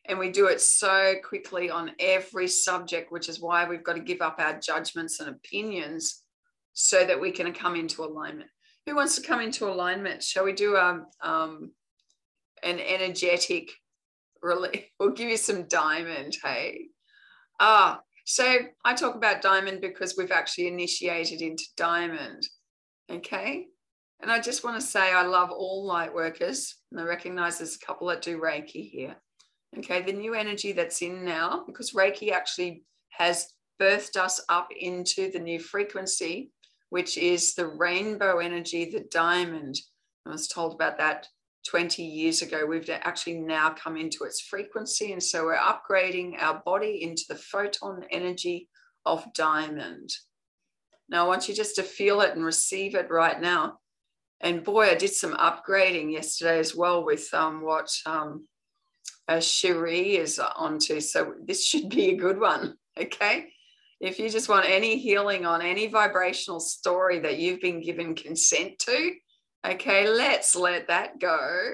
[0.08, 4.02] And we do it so quickly on every subject, which is why we've got to
[4.02, 6.24] give up our judgments and opinions
[6.74, 8.50] so that we can come into alignment.
[8.86, 10.24] Who wants to come into alignment?
[10.24, 11.72] Shall we do a, um, um,
[12.64, 13.72] an energetic
[14.42, 14.86] relief?
[15.00, 16.86] We'll give you some diamond, hey?
[17.60, 22.48] Ah, so I talk about diamond because we've actually initiated into diamond,
[23.12, 23.68] okay?
[24.22, 27.76] And I just want to say I love all light workers, and I recognize there's
[27.76, 29.16] a couple that do Reiki here.
[29.76, 35.32] Okay, the new energy that's in now, because Reiki actually has birthed us up into
[35.32, 36.52] the new frequency,
[36.90, 39.76] which is the rainbow energy, the diamond.
[40.26, 41.28] I was told about that
[41.68, 42.66] 20 years ago.
[42.66, 45.12] We've actually now come into its frequency.
[45.12, 48.70] And so we're upgrading our body into the photon energy
[49.06, 50.12] of diamond.
[51.10, 53.80] Now, I want you just to feel it and receive it right now.
[54.42, 58.48] And boy, I did some upgrading yesterday as well with um, what um,
[59.28, 61.00] uh, Cherie is onto.
[61.00, 62.76] So this should be a good one.
[62.98, 63.50] Okay.
[64.00, 68.78] If you just want any healing on any vibrational story that you've been given consent
[68.80, 69.14] to,
[69.66, 71.74] okay, let's let that go.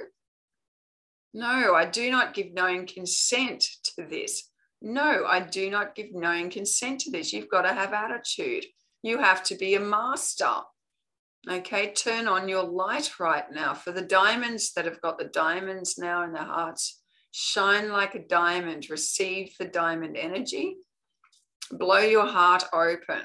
[1.34, 3.66] No, I do not give known consent
[3.96, 4.50] to this.
[4.82, 7.34] No, I do not give known consent to this.
[7.34, 8.66] You've got to have attitude.
[9.02, 10.54] You have to be a master.
[11.50, 13.74] Okay, turn on your light right now.
[13.74, 17.03] For the diamonds that have got the diamonds now in their hearts,
[17.34, 20.78] shine like a diamond, receive the diamond energy,
[21.72, 23.24] blow your heart open.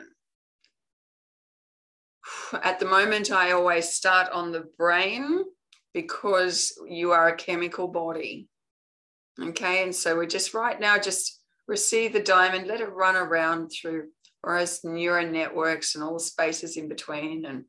[2.62, 5.44] At the moment, I always start on the brain
[5.92, 8.49] because you are a chemical body.
[9.40, 13.68] Okay, and so we're just right now, just receive the diamond, let it run around
[13.68, 14.09] through
[14.40, 17.64] whereas neural networks and all the spaces in between and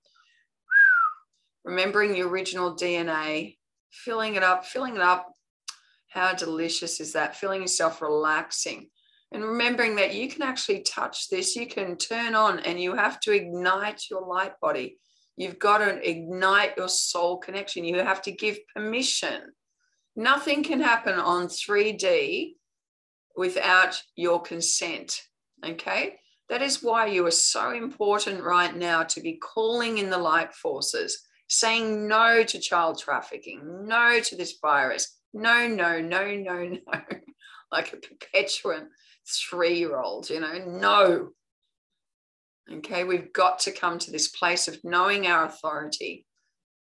[1.65, 3.58] remembering the original DNA,
[3.91, 5.34] filling it up, filling it up.
[6.10, 7.36] How delicious is that?
[7.36, 8.89] Feeling yourself relaxing.
[9.32, 13.19] And remembering that you can actually touch this, you can turn on and you have
[13.22, 14.98] to ignite your light body.
[15.38, 17.86] You've got to ignite your soul connection.
[17.86, 19.54] You have to give permission.
[20.15, 22.56] Nothing can happen on 3D
[23.36, 25.22] without your consent.
[25.63, 26.17] Okay.
[26.50, 30.54] That is why you are so important right now to be calling in the light
[30.54, 36.80] forces saying no to child trafficking, no to this virus, no, no, no, no, no,
[37.72, 38.88] like a perpetuant
[39.28, 41.30] three year old, you know, no.
[42.72, 46.26] Okay, we've got to come to this place of knowing our authority.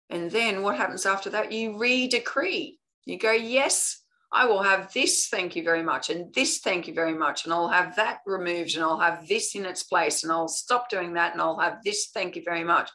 [0.09, 1.51] And then what happens after that?
[1.51, 2.79] You re decree.
[3.05, 6.93] You go, yes, I will have this, thank you very much, and this, thank you
[6.93, 10.31] very much, and I'll have that removed, and I'll have this in its place, and
[10.31, 12.89] I'll stop doing that, and I'll have this, thank you very much.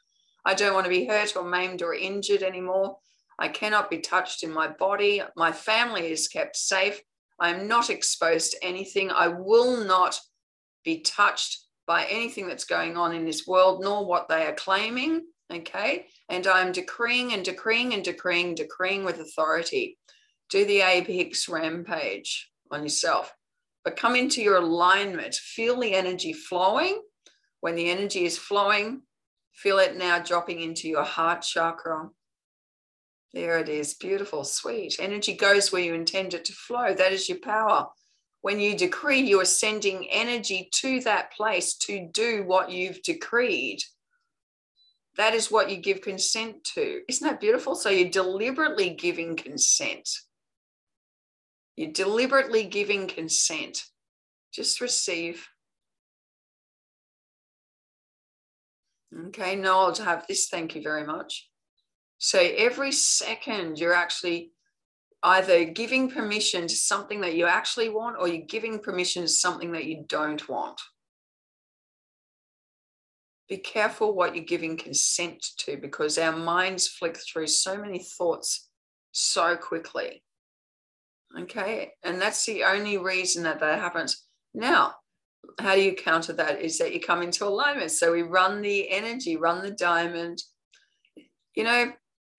[0.44, 2.96] I don't want to be hurt or maimed or injured anymore.
[3.42, 5.20] I cannot be touched in my body.
[5.34, 7.02] My family is kept safe.
[7.40, 9.10] I am not exposed to anything.
[9.10, 10.16] I will not
[10.84, 15.22] be touched by anything that's going on in this world, nor what they are claiming.
[15.52, 16.06] Okay.
[16.28, 19.98] And I'm decreeing and decreeing and decreeing, decreeing with authority.
[20.48, 23.34] Do the apex rampage on yourself,
[23.82, 25.34] but come into your alignment.
[25.34, 27.02] Feel the energy flowing.
[27.60, 29.02] When the energy is flowing,
[29.52, 32.08] Feel it now dropping into your heart chakra.
[33.32, 33.94] There it is.
[33.94, 34.96] Beautiful, sweet.
[34.98, 36.92] Energy goes where you intend it to flow.
[36.92, 37.88] That is your power.
[38.42, 43.78] When you decree, you are sending energy to that place to do what you've decreed.
[45.16, 47.02] That is what you give consent to.
[47.08, 47.74] Isn't that beautiful?
[47.74, 50.08] So you're deliberately giving consent.
[51.76, 53.84] You're deliberately giving consent.
[54.52, 55.46] Just receive.
[59.28, 61.48] Okay, Noel, to have this, thank you very much.
[62.24, 64.52] So every second you're actually
[65.24, 69.72] either giving permission to something that you actually want or you're giving permission to something
[69.72, 70.80] that you don't want.
[73.48, 78.68] Be careful what you're giving consent to because our minds flick through so many thoughts
[79.10, 80.22] so quickly.
[81.36, 84.24] Okay, and that's the only reason that that happens.
[84.54, 84.94] Now,
[85.58, 87.90] how do you counter that is that you come into alignment.
[87.90, 90.40] So we run the energy, run the diamond.
[91.56, 91.92] You know,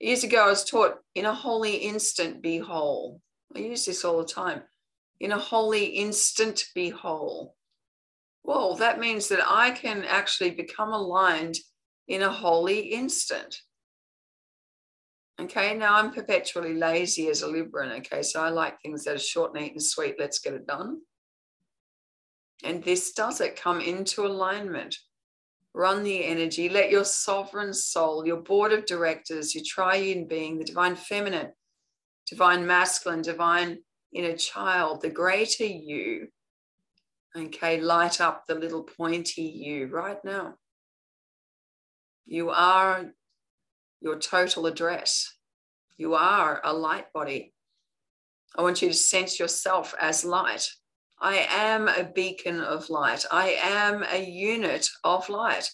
[0.04, 3.22] years ago I was taught in a holy instant be whole.
[3.56, 4.64] I use this all the time.
[5.20, 7.56] In a holy instant be whole.
[8.44, 11.56] well, that means that I can actually become aligned
[12.08, 13.56] in a holy instant.
[15.40, 17.98] Okay, now I'm perpetually lazy as a Libran.
[18.00, 20.16] Okay, so I like things that are short, neat, and sweet.
[20.20, 21.00] Let's get it done.
[22.64, 24.98] And this does it come into alignment.
[25.76, 26.70] Run the energy.
[26.70, 31.52] Let your sovereign soul, your board of directors, your triune being, the divine feminine,
[32.30, 33.80] divine masculine, divine
[34.14, 36.28] inner child, the greater you,
[37.36, 40.56] okay, light up the little pointy you right now.
[42.26, 43.12] You are
[44.00, 45.36] your total address.
[45.98, 47.54] You are a light body.
[48.56, 50.70] I want you to sense yourself as light.
[51.24, 53.26] I am a beacon of light.
[53.32, 55.72] I am a unit of light.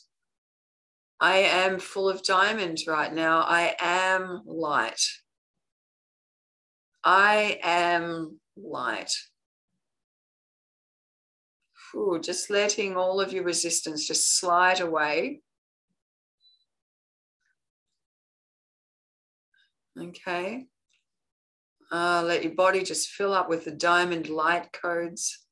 [1.20, 3.41] I am full of diamonds right now.
[3.41, 5.02] I am light.
[7.04, 9.12] I am light.
[11.95, 15.41] Ooh, just letting all of your resistance just slide away
[20.00, 20.68] Okay.
[21.92, 25.46] Uh, let your body just fill up with the diamond light codes.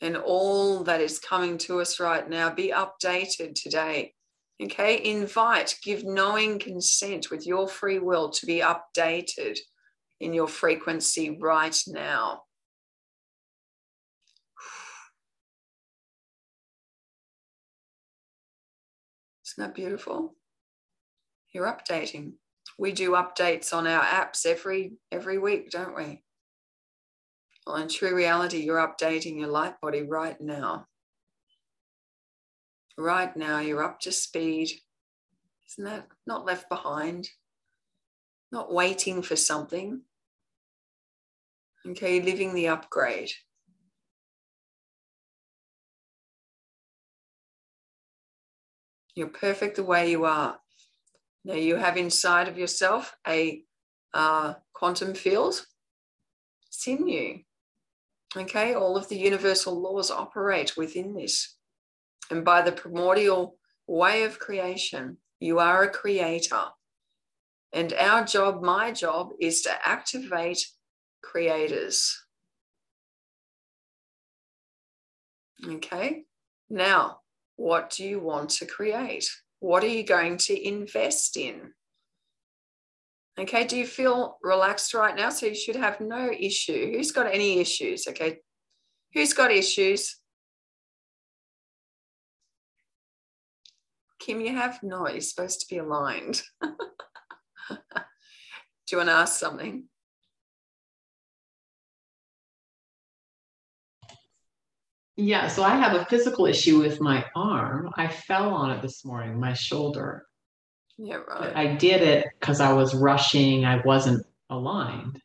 [0.00, 4.14] And all that is coming to us right now, be updated today.
[4.62, 5.04] Okay.
[5.04, 9.58] Invite, give knowing consent with your free will to be updated
[10.20, 12.42] in your frequency right now.
[19.46, 20.34] Isn't that beautiful?
[21.52, 22.34] You're updating
[22.82, 26.20] we do updates on our apps every every week, don't we?
[27.64, 30.88] Well, in true reality, you're updating your light body right now.
[32.98, 34.72] Right now, you're up to speed.
[35.68, 37.28] Isn't that not left behind?
[38.50, 40.02] Not waiting for something.
[41.86, 43.30] Okay, living the upgrade.
[49.14, 50.61] You're perfect the way you are.
[51.44, 53.62] Now you have inside of yourself a
[54.14, 55.66] uh, quantum field.
[56.68, 57.40] It's in you.
[58.36, 61.56] Okay, all of the universal laws operate within this.
[62.30, 66.64] And by the primordial way of creation, you are a creator.
[67.72, 70.66] And our job, my job, is to activate
[71.22, 72.18] creators.
[75.66, 76.24] Okay,
[76.70, 77.20] now
[77.56, 79.28] what do you want to create?
[79.62, 81.72] What are you going to invest in?
[83.38, 85.30] Okay, do you feel relaxed right now?
[85.30, 86.90] So you should have no issue.
[86.90, 88.08] Who's got any issues?
[88.08, 88.38] Okay,
[89.14, 90.18] who's got issues?
[94.18, 96.42] Kim, you have no, you're supposed to be aligned.
[96.60, 96.68] do
[98.90, 99.84] you want to ask something?
[105.16, 107.90] Yeah, so I have a physical issue with my arm.
[107.96, 110.26] I fell on it this morning, my shoulder.
[110.96, 111.54] Yeah, right.
[111.54, 115.20] I did it because I was rushing, I wasn't aligned.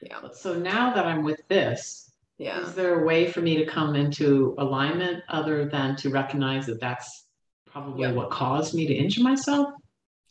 [0.00, 0.20] Yeah.
[0.32, 2.60] So now that I'm with this, yeah.
[2.60, 6.80] is there a way for me to come into alignment other than to recognize that
[6.80, 7.26] that's
[7.66, 8.12] probably yeah.
[8.12, 9.68] what caused me to injure myself?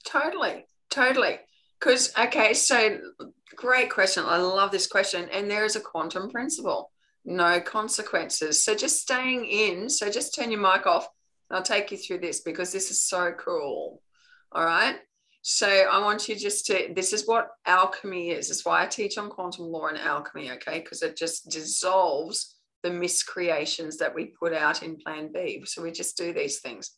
[0.03, 1.39] Totally, totally.
[1.79, 2.99] Because, okay, so
[3.55, 4.23] great question.
[4.25, 5.29] I love this question.
[5.31, 6.91] And there is a quantum principle
[7.25, 8.63] no consequences.
[8.63, 9.89] So just staying in.
[9.89, 11.07] So just turn your mic off.
[11.51, 14.01] I'll take you through this because this is so cool.
[14.51, 14.97] All right.
[15.41, 18.47] So I want you just to, this is what alchemy is.
[18.47, 20.79] That's why I teach on quantum law and alchemy, okay?
[20.79, 25.63] Because it just dissolves the miscreations that we put out in plan B.
[25.65, 26.91] So we just do these things.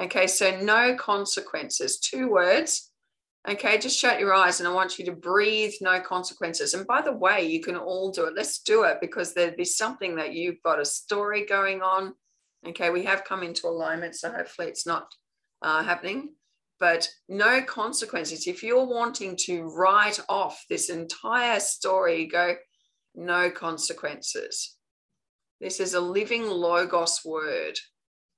[0.00, 1.98] Okay, so no consequences.
[1.98, 2.91] Two words
[3.48, 6.74] Okay, just shut your eyes and I want you to breathe, no consequences.
[6.74, 8.34] And by the way, you can all do it.
[8.36, 12.14] Let's do it because there'd be something that you've got a story going on.
[12.68, 15.08] Okay, we have come into alignment, so hopefully it's not
[15.60, 16.34] uh, happening.
[16.78, 18.46] But no consequences.
[18.46, 22.54] If you're wanting to write off this entire story, go,
[23.14, 24.76] no consequences.
[25.60, 27.78] This is a living Logos word.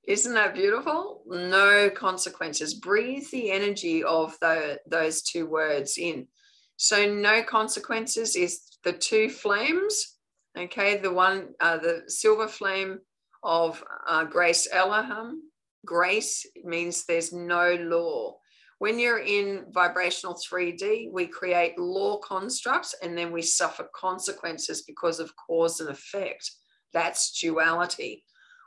[0.07, 1.22] Isn't that beautiful?
[1.26, 2.74] No consequences.
[2.74, 6.28] Breathe the energy of the, those two words in.
[6.76, 10.16] So, no consequences is the two flames.
[10.57, 12.98] Okay, the one, uh, the silver flame
[13.42, 15.42] of uh, Grace Elohim.
[15.86, 18.36] Grace means there's no law.
[18.78, 25.20] When you're in vibrational 3D, we create law constructs and then we suffer consequences because
[25.20, 26.50] of cause and effect.
[26.92, 28.24] That's duality.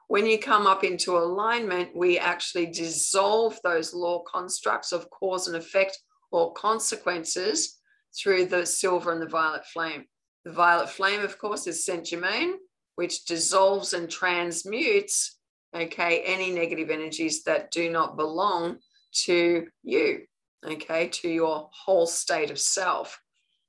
[0.08, 5.58] When you come up into alignment, we actually dissolve those law constructs of cause and
[5.58, 5.98] effect
[6.32, 7.80] or consequences
[8.18, 10.06] through the silver and the violet flame.
[10.46, 12.54] The violet flame, of course, is Saint Germain,
[12.96, 15.38] which dissolves and transmutes
[15.76, 18.78] okay, any negative energies that do not belong
[19.12, 20.22] to you,
[20.66, 23.20] okay, to your whole state of self.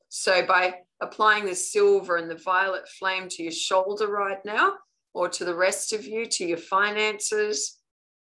[0.09, 4.75] So by applying the silver and the violet flame to your shoulder right now,
[5.19, 7.81] or to the rest of you, to your finances,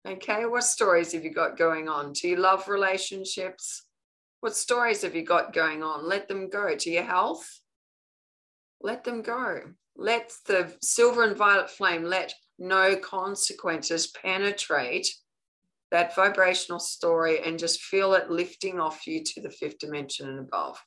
[0.08, 2.14] okay, what stories have you got going on?
[2.14, 3.84] To your love relationships?
[4.40, 6.08] What stories have you got going on?
[6.08, 6.74] Let them go.
[6.74, 7.46] To your health?
[8.80, 9.60] Let them go.
[9.98, 15.14] Let the silver and violet flame, let no consequences penetrate
[15.92, 20.40] that vibrational story and just feel it lifting off you to the fifth dimension and
[20.40, 20.82] above.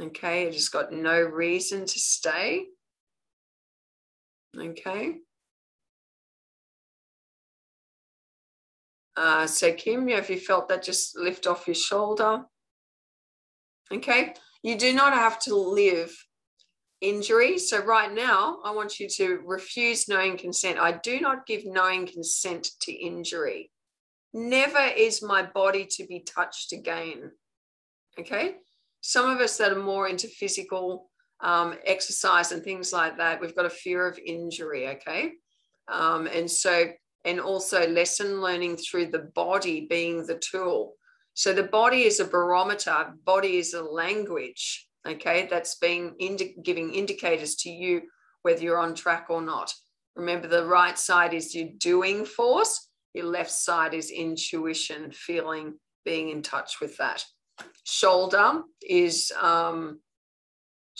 [0.00, 2.64] Okay, it just got no reason to stay.
[4.58, 5.16] Okay.
[9.16, 12.42] Uh, so, Kim, have you felt that just lift off your shoulder?
[13.92, 16.16] Okay, you do not have to live
[17.00, 17.58] injury.
[17.58, 20.78] So, right now, I want you to refuse knowing consent.
[20.78, 23.70] I do not give knowing consent to injury.
[24.32, 27.32] Never is my body to be touched again.
[28.18, 28.54] Okay,
[29.00, 31.09] some of us that are more into physical
[31.42, 34.88] um, exercise and things like that, we've got a fear of injury.
[34.88, 35.32] Okay,
[35.88, 36.86] um, and so
[37.24, 40.94] and also lesson learning through the body being the tool.
[41.34, 46.92] So the body is a barometer, body is a language okay, that's being indi- giving
[46.92, 48.02] indicators to you
[48.42, 49.72] whether you're on track or not.
[50.16, 55.74] Remember, the right side is your doing force, your left side is intuition, feeling,
[56.04, 57.24] being in touch with that.
[57.84, 60.00] Shoulder is um,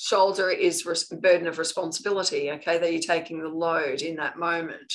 [0.00, 2.50] shoulder is res- burden of responsibility.
[2.52, 4.92] Okay, that you're taking the load in that moment.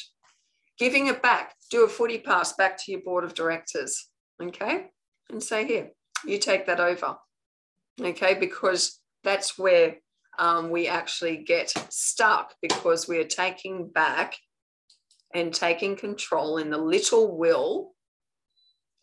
[0.77, 4.09] Giving it back, do a footy pass back to your board of directors.
[4.41, 4.87] Okay,
[5.29, 5.91] and say here,
[6.25, 7.15] you take that over
[8.01, 9.95] okay, because that's where
[10.37, 14.35] um, we actually get stuck because we're taking back
[15.33, 17.93] and taking control in the little will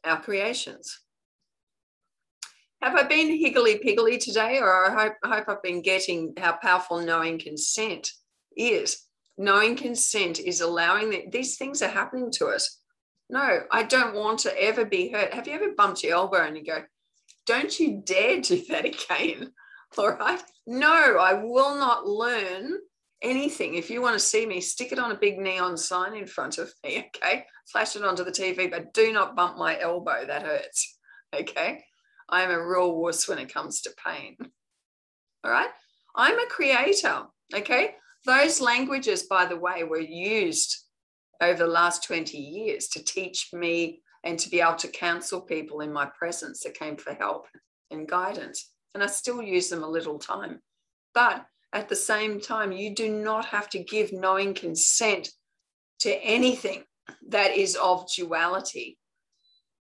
[0.05, 1.00] our creations.
[2.83, 6.59] Have I been higgly piggly today, or I hope, I hope I've been getting how
[6.61, 8.11] powerful knowing consent
[8.57, 9.07] is?
[9.39, 12.80] Knowing consent is allowing that these things are happening to us.
[13.30, 15.33] No, I don't want to ever be hurt.
[15.33, 16.83] Have you ever bumped your elbow and you go,
[17.47, 19.53] don't you dare do that again.
[19.97, 20.43] All right.
[20.66, 22.78] No, I will not learn
[23.22, 23.76] anything.
[23.76, 26.59] If you want to see me, stick it on a big neon sign in front
[26.59, 27.11] of me.
[27.16, 27.45] Okay.
[27.70, 30.24] Flash it onto the TV, but do not bump my elbow.
[30.26, 30.99] That hurts.
[31.33, 31.85] Okay.
[32.33, 34.37] I am a real wuss when it comes to pain.
[35.45, 35.68] All right.
[36.16, 37.24] I'm a creator.
[37.55, 37.95] Okay.
[38.24, 40.78] Those languages, by the way, were used
[41.43, 45.80] over the last 20 years to teach me and to be able to counsel people
[45.80, 47.49] in my presence that came for help
[47.91, 48.70] and guidance.
[48.95, 50.61] And I still use them a little time.
[51.14, 55.28] But at the same time, you do not have to give knowing consent
[56.01, 56.85] to anything
[57.28, 58.99] that is of duality.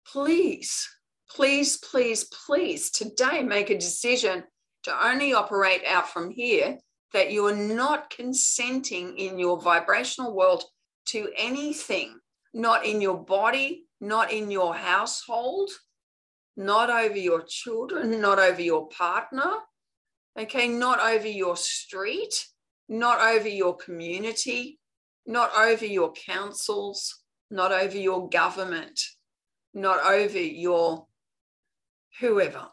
[0.07, 0.87] Please,
[1.35, 4.45] please, please, please, today make a decision
[4.85, 6.79] to only operate out from here
[7.13, 10.63] that you are not consenting in your vibrational world
[11.07, 12.17] to anything,
[12.53, 15.71] not in your body, not in your household,
[16.57, 19.55] not over your children, not over your partner,
[20.39, 22.47] okay, not over your street,
[22.89, 24.79] not over your community,
[25.27, 29.01] not over your councils, not over your government,
[29.73, 31.07] not over your
[32.21, 32.67] whoever.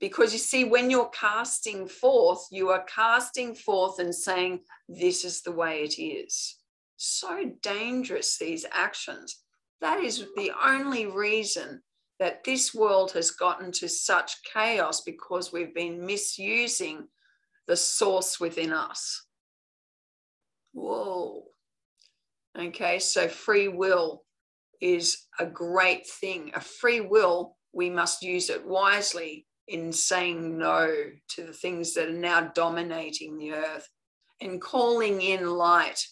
[0.00, 5.42] Because you see, when you're casting forth, you are casting forth and saying, This is
[5.42, 6.56] the way it is.
[6.96, 9.42] So dangerous, these actions.
[9.80, 11.82] That is the only reason
[12.18, 17.06] that this world has gotten to such chaos because we've been misusing
[17.68, 19.24] the source within us.
[20.72, 21.44] Whoa.
[22.58, 24.24] Okay, so free will
[24.80, 26.50] is a great thing.
[26.54, 30.92] A free will, we must use it wisely in saying no
[31.28, 33.88] to the things that are now dominating the earth
[34.40, 36.06] and calling in light,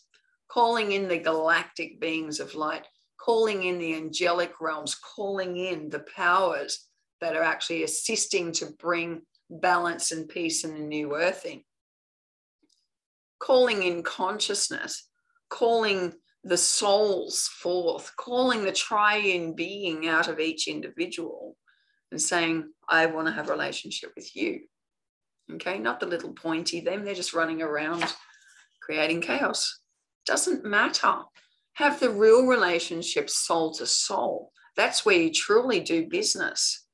[0.49, 2.87] calling in the galactic beings of light
[3.27, 6.87] calling in the angelic realms, calling in the powers
[7.21, 11.65] that are actually assisting to bring balance and peace in the new earthing.
[13.41, 15.09] Calling in consciousness,
[15.51, 16.13] calling
[16.47, 21.57] the souls forth, calling the triune being out of each individual
[22.13, 24.61] and saying, I want to have a relationship with you.
[25.53, 28.05] Okay, not the little pointy them, they're just running around
[28.81, 29.81] creating chaos.
[30.25, 31.23] Doesn't matter
[31.75, 34.53] have the real relationship soul to soul.
[34.77, 36.87] That's where you truly do business.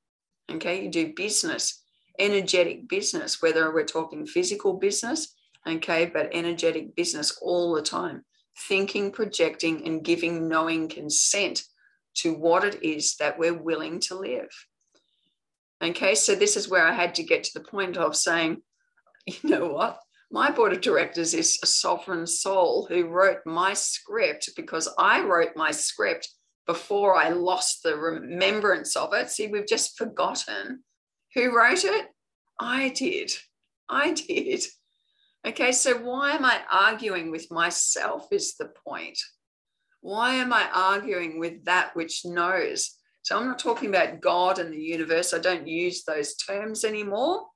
[0.50, 1.82] Okay, you do business,
[2.18, 5.34] energetic business, whether we're talking physical business,
[5.68, 8.24] okay, but energetic business all the time.
[8.56, 11.62] Thinking, projecting, and giving knowing consent
[12.14, 14.50] to what it is that we're willing to live.
[15.82, 18.62] Okay, so this is where I had to get to the point of saying,
[19.26, 19.98] you know what?
[20.30, 25.56] My board of directors is a sovereign soul who wrote my script because I wrote
[25.56, 26.28] my script
[26.66, 29.30] before I lost the remembrance of it.
[29.30, 30.84] See, we've just forgotten
[31.34, 32.06] who wrote it.
[32.58, 33.32] I did.
[33.88, 34.62] I did.
[35.46, 38.28] Okay, so why am I arguing with myself?
[38.30, 39.18] Is the point.
[40.00, 42.96] Why am I arguing with that which knows?
[43.22, 45.32] So I'm not talking about God and the universe.
[45.32, 47.46] I don't use those terms anymore.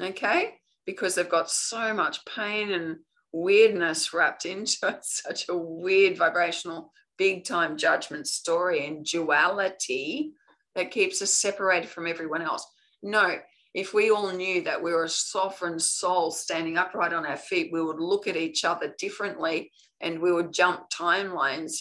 [0.00, 0.54] Okay,
[0.86, 2.96] because they've got so much pain and
[3.32, 10.32] weirdness wrapped into it, such a weird vibrational, big time judgment story and duality
[10.74, 12.66] that keeps us separated from everyone else.
[13.02, 13.36] No,
[13.74, 17.70] if we all knew that we were a sovereign soul standing upright on our feet,
[17.72, 19.70] we would look at each other differently
[20.00, 21.72] and we would jump timelines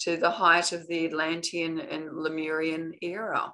[0.00, 3.52] to the height of the Atlantean and Lemurian era.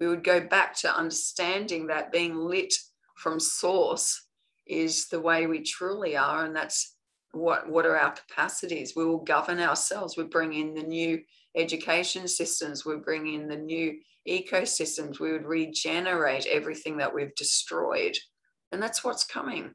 [0.00, 2.74] We would go back to understanding that being lit
[3.16, 4.26] from source
[4.66, 6.44] is the way we truly are.
[6.44, 6.96] And that's
[7.32, 8.94] what, what are our capacities.
[8.94, 10.16] We will govern ourselves.
[10.16, 11.22] We bring in the new
[11.58, 13.98] education systems, we bring in the new
[14.28, 18.16] ecosystems, we would regenerate everything that we've destroyed.
[18.72, 19.74] And that's what's coming.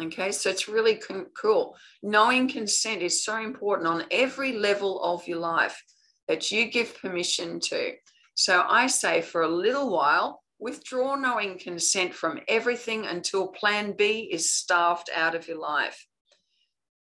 [0.00, 1.00] Okay, so it's really
[1.40, 1.76] cool.
[2.02, 5.82] Knowing consent is so important on every level of your life
[6.28, 7.92] that you give permission to.
[8.34, 14.30] So I say for a little while, withdraw knowing consent from everything until plan B
[14.32, 16.06] is starved out of your life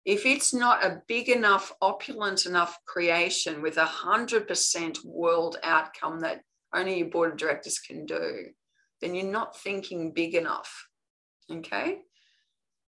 [0.06, 6.42] if it's not a big enough, opulent enough creation with a 100% world outcome that
[6.74, 8.46] only your board of directors can do,
[9.02, 10.88] then you're not thinking big enough.
[11.52, 12.00] Okay?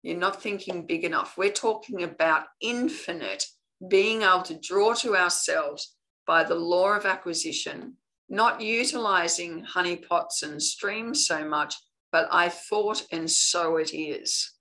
[0.03, 1.37] You're not thinking big enough.
[1.37, 3.45] We're talking about infinite,
[3.87, 5.95] being able to draw to ourselves
[6.25, 7.97] by the law of acquisition,
[8.29, 11.75] not utilizing honeypots and streams so much,
[12.11, 14.53] but I thought and so it is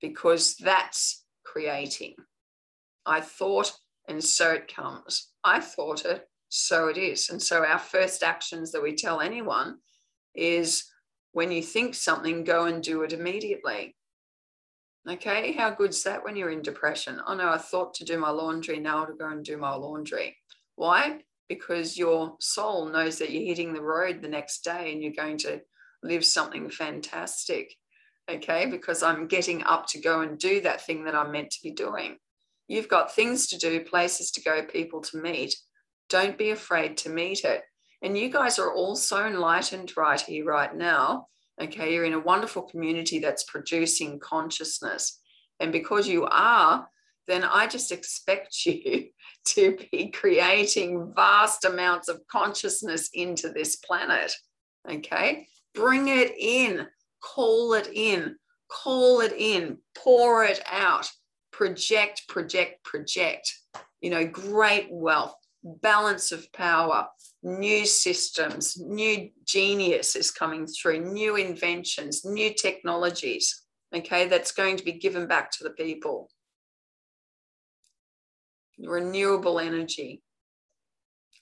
[0.00, 2.14] because that's creating.
[3.06, 3.72] I thought,
[4.08, 5.28] and so it comes.
[5.44, 7.30] I thought it, so it is.
[7.30, 9.78] And so our first actions that we tell anyone
[10.34, 10.84] is
[11.32, 13.96] when you think something, go and do it immediately.
[15.08, 17.20] Okay, how good's that when you're in depression?
[17.26, 20.36] Oh no, I thought to do my laundry, now to go and do my laundry.
[20.76, 21.20] Why?
[21.48, 25.38] Because your soul knows that you're hitting the road the next day and you're going
[25.38, 25.62] to
[26.02, 27.74] live something fantastic
[28.30, 31.62] okay, because I'm getting up to go and do that thing that I'm meant to
[31.62, 32.16] be doing.
[32.68, 35.56] You've got things to do, places to go, people to meet.
[36.08, 37.62] Don't be afraid to meet it.
[38.02, 41.26] And you guys are all so enlightened right here, right now.
[41.60, 45.20] Okay, you're in a wonderful community that's producing consciousness.
[45.58, 46.88] And because you are,
[47.26, 49.08] then I just expect you
[49.46, 54.32] to be creating vast amounts of consciousness into this planet.
[54.90, 56.86] Okay, bring it in
[57.22, 58.36] call it in,
[58.70, 61.10] call it in, pour it out,
[61.52, 63.52] project, project, project.
[64.00, 67.06] You know, great wealth, balance of power,
[67.42, 73.62] new systems, new genius is coming through, new inventions, new technologies,
[73.94, 76.30] okay, that's going to be given back to the people.
[78.78, 80.22] Renewable energy,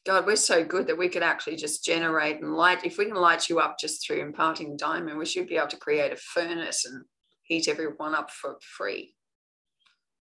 [0.09, 2.83] God, we're so good that we could actually just generate and light.
[2.83, 5.77] If we can light you up just through imparting diamond, we should be able to
[5.77, 7.05] create a furnace and
[7.43, 9.15] heat everyone up for free.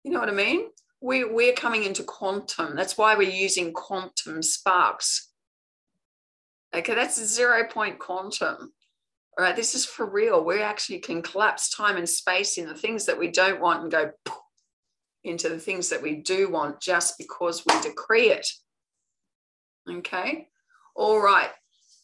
[0.03, 0.71] You know what I mean?
[1.01, 2.75] We, we're coming into quantum.
[2.75, 5.31] That's why we're using quantum sparks.
[6.75, 8.73] Okay, that's zero point quantum.
[9.39, 10.45] All right, this is for real.
[10.45, 13.93] We actually can collapse time and space in the things that we don't want and
[13.93, 14.11] go
[15.23, 18.49] into the things that we do want just because we decree it.
[19.89, 20.49] Okay.
[20.95, 21.51] All right.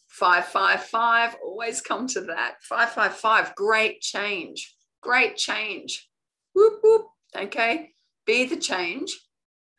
[0.09, 2.55] 555, always come to that.
[2.63, 4.75] 555, great change.
[5.01, 6.09] Great change.
[6.55, 7.07] Whoop, whoop.
[7.35, 7.91] Okay.
[8.25, 9.15] Be the change.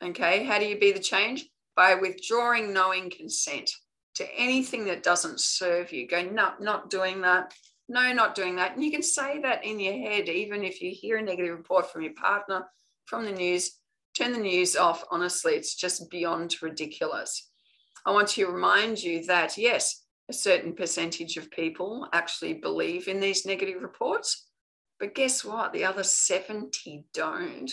[0.02, 0.44] Okay.
[0.44, 1.46] How do you be the change?
[1.74, 3.70] By withdrawing knowing consent
[4.14, 6.06] to anything that doesn't serve you.
[6.06, 7.52] Go, no, not doing that.
[7.88, 8.74] No, not doing that.
[8.74, 11.90] And you can say that in your head, even if you hear a negative report
[11.90, 12.66] from your partner,
[13.06, 13.72] from the news,
[14.16, 15.04] turn the news off.
[15.10, 17.47] Honestly, it's just beyond ridiculous.
[18.06, 23.20] I want to remind you that, yes, a certain percentage of people actually believe in
[23.20, 24.46] these negative reports.
[25.00, 25.72] But guess what?
[25.72, 27.72] The other 70 don't.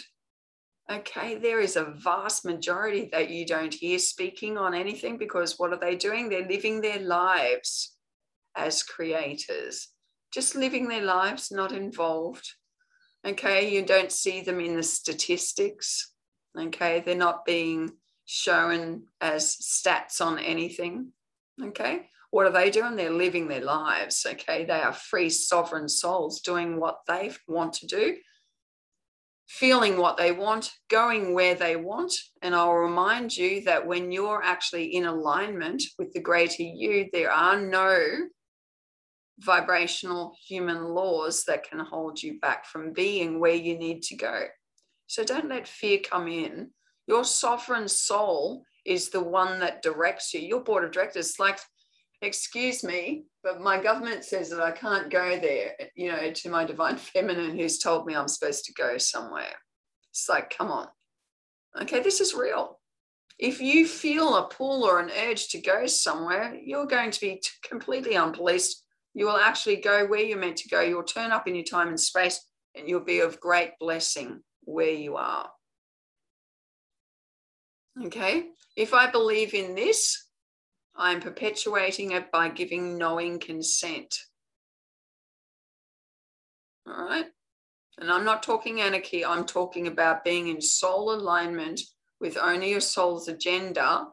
[0.91, 5.73] Okay, there is a vast majority that you don't hear speaking on anything because what
[5.73, 6.29] are they doing?
[6.29, 7.95] They're living their lives
[8.55, 9.89] as creators,
[10.31, 12.47] just living their lives, not involved.
[13.25, 16.13] Okay, you don't see them in the statistics.
[16.57, 17.93] Okay, they're not being
[18.25, 21.11] shown as stats on anything.
[21.61, 22.95] Okay, what are they doing?
[22.95, 24.25] They're living their lives.
[24.29, 28.17] Okay, they are free, sovereign souls doing what they want to do,
[29.47, 32.13] feeling what they want, going where they want.
[32.41, 37.31] And I'll remind you that when you're actually in alignment with the greater you, there
[37.31, 37.99] are no
[39.39, 44.45] vibrational human laws that can hold you back from being where you need to go.
[45.07, 46.71] So don't let fear come in.
[47.07, 50.41] Your sovereign soul is the one that directs you.
[50.41, 51.59] Your board of directors, like,
[52.21, 56.65] excuse me, but my government says that I can't go there, you know, to my
[56.65, 59.55] divine feminine who's told me I'm supposed to go somewhere.
[60.11, 60.87] It's like, come on.
[61.81, 62.79] Okay, this is real.
[63.37, 67.41] If you feel a pull or an urge to go somewhere, you're going to be
[67.67, 68.75] completely unpoliced
[69.15, 70.81] you will actually go where you're meant to go.
[70.81, 72.45] You'll turn up in your time and space,
[72.75, 75.49] and you'll be of great blessing where you are.
[78.03, 80.27] Okay, if I believe in this,
[80.95, 84.19] I'm perpetuating it by giving knowing consent.
[86.85, 87.27] All right,
[87.97, 91.79] and I'm not talking anarchy, I'm talking about being in soul alignment
[92.19, 94.07] with only your soul's agenda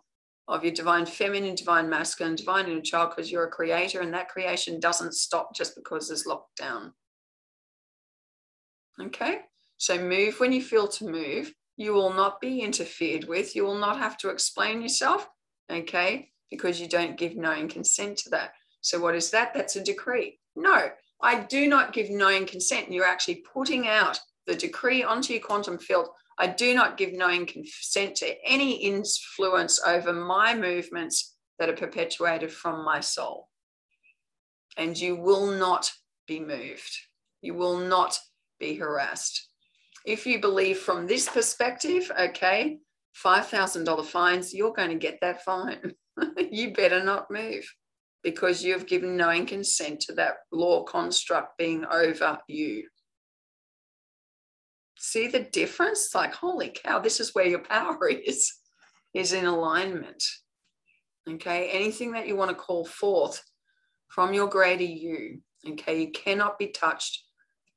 [0.49, 4.29] of your divine feminine, divine masculine, divine inner child, because you're a creator, and that
[4.29, 6.93] creation doesn't stop just because there's lockdown.
[9.01, 9.41] Okay,
[9.77, 11.53] so move when you feel to move.
[11.77, 13.57] You will not be interfered with.
[13.57, 15.29] You will not have to explain yourself,
[15.71, 18.53] okay, because you don't give knowing consent to that.
[18.81, 19.55] So, what is that?
[19.55, 20.39] That's a decree.
[20.55, 20.91] No,
[21.23, 22.93] I do not give knowing consent.
[22.93, 26.09] You're actually putting out the decree onto your quantum field
[26.39, 32.53] I do not give knowing consent to any influence over my movements that are perpetuated
[32.53, 33.49] from my soul.
[34.77, 35.93] And you will not
[36.27, 36.99] be moved.
[37.43, 38.19] You will not
[38.59, 39.49] be harassed.
[40.05, 42.79] If you believe from this perspective, okay,
[43.25, 45.95] $5,000 fines, you're going to get that fine.
[46.51, 47.65] you better not move
[48.23, 52.85] because you've given knowing consent to that law construct being over you
[55.03, 56.15] see the difference?
[56.15, 58.53] Like, holy cow, this is where your power is,
[59.13, 60.23] is in alignment.
[61.29, 63.43] Okay, anything that you want to call forth
[64.09, 67.25] from your greater you, okay, you cannot be touched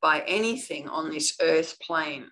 [0.06, 2.28] by anything on this earth plane.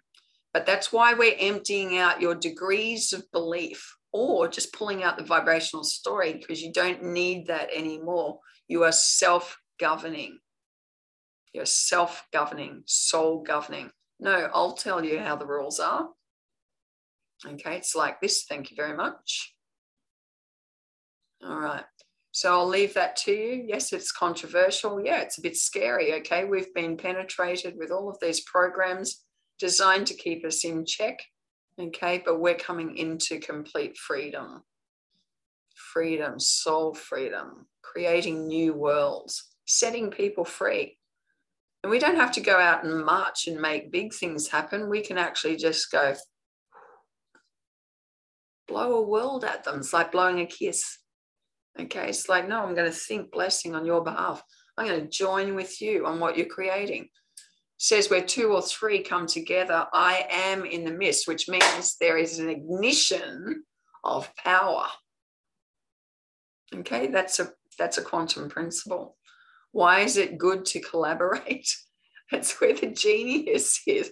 [0.53, 5.24] But that's why we're emptying out your degrees of belief or just pulling out the
[5.24, 8.38] vibrational story because you don't need that anymore.
[8.67, 10.38] You are self governing.
[11.51, 13.89] You're self governing, soul governing.
[14.19, 16.09] No, I'll tell you how the rules are.
[17.43, 18.43] Okay, it's like this.
[18.47, 19.55] Thank you very much.
[21.43, 21.86] All right.
[22.36, 23.63] So I'll leave that to you.
[23.67, 24.99] Yes, it's controversial.
[24.99, 26.15] Yeah, it's a bit scary.
[26.15, 29.23] Okay, we've been penetrated with all of these programs
[29.59, 31.19] designed to keep us in check.
[31.79, 34.63] Okay, but we're coming into complete freedom.
[35.75, 40.97] Freedom, soul freedom, creating new worlds, setting people free.
[41.84, 44.89] And we don't have to go out and march and make big things happen.
[44.89, 46.15] We can actually just go
[48.67, 49.81] blow a world at them.
[49.81, 50.97] It's like blowing a kiss.
[51.80, 52.09] Okay.
[52.09, 54.43] It's like, no, I'm going to think blessing on your behalf.
[54.78, 57.03] I'm going to join with you on what you're creating.
[57.03, 57.09] It
[57.78, 62.17] says where two or three come together, I am in the midst, which means there
[62.17, 63.63] is an ignition
[64.03, 64.86] of power.
[66.74, 69.15] Okay, that's a that's a quantum principle.
[69.71, 71.76] Why is it good to collaborate?
[72.32, 74.11] That's where the genius is.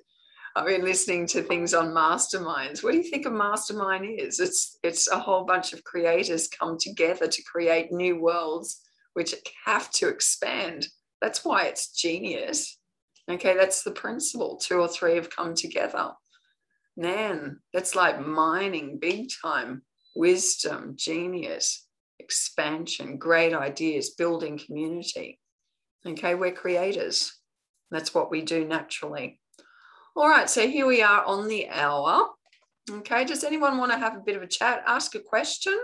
[0.56, 2.84] I've been listening to things on masterminds.
[2.84, 4.40] What do you think a mastermind is?
[4.40, 8.82] It's it's a whole bunch of creators come together to create new worlds
[9.14, 9.36] which
[9.66, 10.88] have to expand.
[11.22, 12.80] That's why it's genius.
[13.30, 14.58] Okay, that's the principle.
[14.58, 16.12] Two or three have come together.
[16.98, 19.84] Man, that's like mining big time.
[20.16, 21.88] Wisdom, genius,
[22.20, 25.40] expansion, great ideas, building community.
[26.06, 27.38] Okay, we're creators.
[27.92, 29.41] That's what we do naturally.
[30.14, 32.28] All right, so here we are on the hour.
[32.90, 35.78] Okay, does anyone want to have a bit of a chat, ask a question,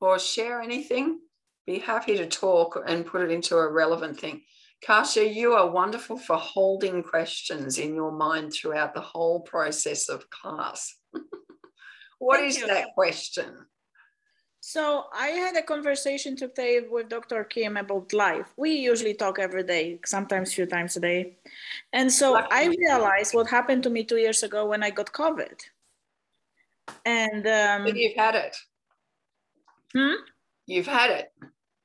[0.00, 1.20] or share anything?
[1.66, 4.42] Be happy to talk and put it into a relevant thing.
[4.84, 10.28] Kasha, you are wonderful for holding questions in your mind throughout the whole process of
[10.28, 10.94] class.
[12.18, 12.66] what Thank is you.
[12.66, 13.54] that question?
[14.66, 17.44] So I had a conversation today with Dr.
[17.44, 18.46] Kim about life.
[18.56, 21.36] We usually talk every day, sometimes a few times a day.
[21.92, 25.60] And so I realized what happened to me two years ago when I got COVID.
[27.04, 28.56] And um, you've had it.
[29.92, 30.24] Hmm?
[30.64, 31.32] You've had it.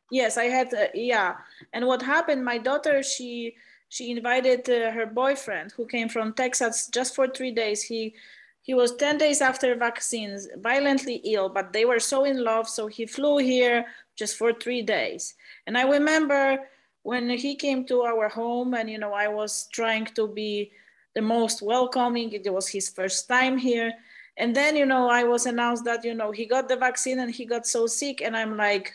[0.09, 1.36] Yes, I had, uh, yeah.
[1.73, 3.55] And what happened, my daughter, she
[3.89, 7.82] she invited uh, her boyfriend who came from Texas just for three days.
[7.82, 8.15] He
[8.62, 12.68] he was 10 days after vaccines, violently ill, but they were so in love.
[12.68, 13.86] So he flew here
[14.16, 15.34] just for three days.
[15.66, 16.60] And I remember
[17.03, 20.72] when he came to our home and, you know, I was trying to be
[21.16, 22.32] the most welcoming.
[22.32, 23.93] It was his first time here.
[24.38, 27.34] And then, you know, I was announced that, you know, he got the vaccine and
[27.34, 28.22] he got so sick.
[28.22, 28.93] And I'm like,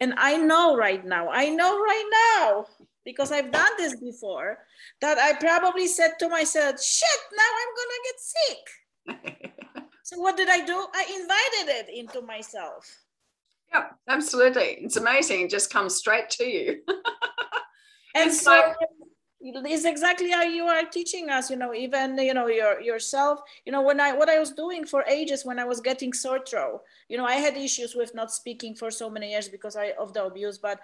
[0.00, 2.66] and I know right now, I know right now,
[3.04, 4.58] because I've done this before,
[5.00, 8.68] that I probably said to myself, shit, now I'm gonna get sick.
[10.02, 10.86] So what did I do?
[10.94, 13.04] I invited it into myself.
[13.72, 14.78] Yeah, absolutely.
[14.80, 15.42] It's amazing.
[15.42, 16.82] It just comes straight to you.
[18.14, 18.76] and so like,
[19.40, 23.70] it's exactly how you are teaching us you know even you know your yourself you
[23.70, 26.80] know when i what i was doing for ages when i was getting sore throat
[27.08, 30.12] you know i had issues with not speaking for so many years because i of
[30.12, 30.80] the abuse but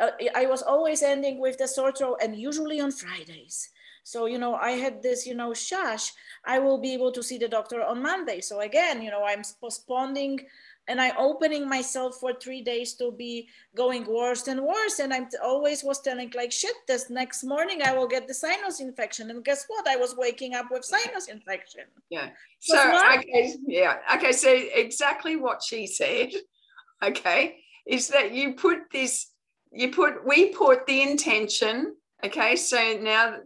[0.00, 3.70] uh, i was always ending with the sore throat and usually on fridays
[4.02, 6.12] so you know i had this you know shush
[6.44, 9.42] i will be able to see the doctor on monday so again you know i'm
[9.60, 10.40] postponing
[10.88, 14.98] and I opening myself for three days to be going worse and worse.
[14.98, 18.80] And I always was telling like, shit, this next morning I will get the sinus
[18.80, 19.30] infection.
[19.30, 19.86] And guess what?
[19.86, 21.84] I was waking up with sinus infection.
[22.10, 22.30] Yeah.
[22.58, 22.78] So,
[23.14, 23.54] okay.
[23.66, 23.98] Yeah.
[24.16, 24.32] Okay.
[24.32, 26.30] So exactly what she said,
[27.04, 29.28] okay, is that you put this,
[29.70, 31.94] you put, we put the intention,
[32.24, 32.56] okay.
[32.56, 33.36] So now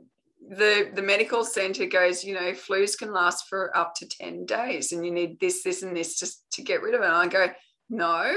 [0.48, 4.92] the the medical center goes you know flus can last for up to 10 days
[4.92, 7.06] and you need this this and this just to get rid of it.
[7.06, 7.48] And i go
[7.88, 8.34] no.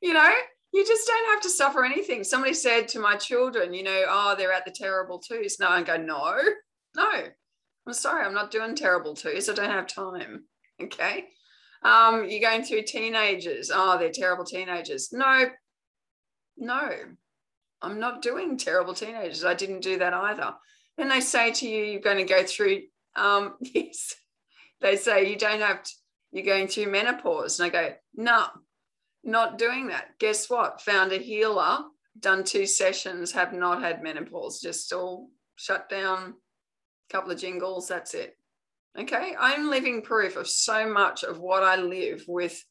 [0.00, 0.32] You know
[0.72, 2.22] you just don't have to suffer anything.
[2.22, 5.58] Somebody said to my children you know oh they're at the terrible twos.
[5.60, 6.40] No i go no
[6.96, 7.10] no.
[7.86, 9.48] I'm sorry i'm not doing terrible twos.
[9.48, 10.44] I don't have time.
[10.82, 11.26] Okay?
[11.82, 13.70] Um, you're going through teenagers.
[13.72, 15.12] Oh they're terrible teenagers.
[15.12, 15.50] No
[16.56, 16.90] no.
[17.82, 19.44] I'm not doing terrible teenagers.
[19.44, 20.54] I didn't do that either
[20.96, 22.82] then they say to you, you're going to go through,
[23.16, 24.14] um, yes,
[24.80, 25.90] they say you don't have to,
[26.32, 27.58] you're going through menopause.
[27.58, 28.46] And I go, no,
[29.24, 30.18] not doing that.
[30.18, 30.80] Guess what?
[30.82, 31.78] Found a healer,
[32.18, 36.34] done two sessions, have not had menopause, just all shut down,
[37.10, 38.36] couple of jingles, that's it.
[38.98, 39.34] Okay.
[39.38, 42.64] I'm living proof of so much of what I live with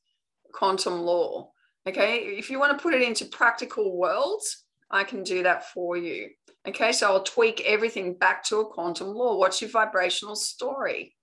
[0.54, 1.52] quantum law.
[1.88, 2.20] Okay.
[2.20, 6.30] If you want to put it into practical worlds, I can do that for you.
[6.68, 9.38] Okay, so I'll tweak everything back to a quantum law.
[9.38, 11.16] What's your vibrational story?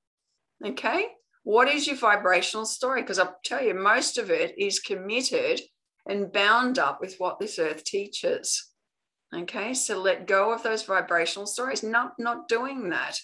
[0.64, 1.06] Okay,
[1.42, 3.02] what is your vibrational story?
[3.02, 5.60] Because I'll tell you, most of it is committed
[6.08, 8.70] and bound up with what this earth teaches.
[9.34, 13.18] Okay, so let go of those vibrational stories, not, not doing that.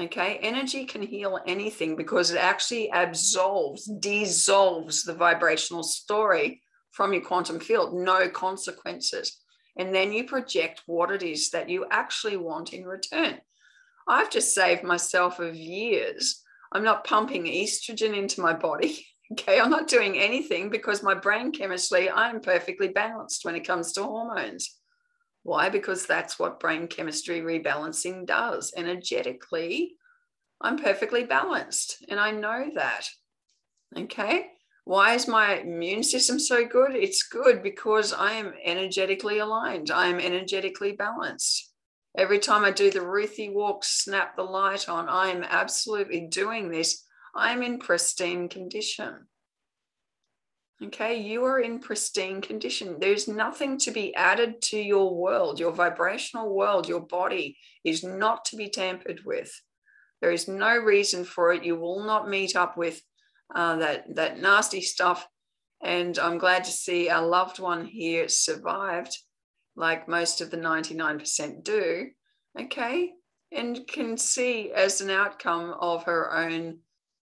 [0.00, 6.62] Okay, energy can heal anything because it actually absolves, dissolves the vibrational story
[6.92, 9.40] from your quantum field, no consequences
[9.80, 13.40] and then you project what it is that you actually want in return.
[14.06, 16.42] I've just saved myself of years.
[16.70, 19.06] I'm not pumping estrogen into my body.
[19.32, 23.92] Okay, I'm not doing anything because my brain chemistry, I'm perfectly balanced when it comes
[23.92, 24.76] to hormones.
[25.44, 25.68] Why?
[25.68, 28.74] Because that's what brain chemistry rebalancing does.
[28.76, 29.94] Energetically,
[30.60, 33.06] I'm perfectly balanced and I know that.
[33.96, 34.48] Okay.
[34.84, 36.94] Why is my immune system so good?
[36.94, 39.90] It's good because I am energetically aligned.
[39.90, 41.70] I am energetically balanced.
[42.16, 46.70] Every time I do the Ruthie walk, snap the light on, I am absolutely doing
[46.70, 47.04] this.
[47.34, 49.26] I'm in pristine condition.
[50.82, 52.96] Okay, you are in pristine condition.
[52.98, 58.46] There's nothing to be added to your world, your vibrational world, your body is not
[58.46, 59.52] to be tampered with.
[60.22, 61.64] There is no reason for it.
[61.64, 63.02] You will not meet up with
[63.54, 65.26] uh, that that nasty stuff.
[65.82, 69.16] And I'm glad to see our loved one here survived,
[69.76, 72.08] like most of the 99% do.
[72.60, 73.12] Okay,
[73.52, 76.78] and can see as an outcome of her own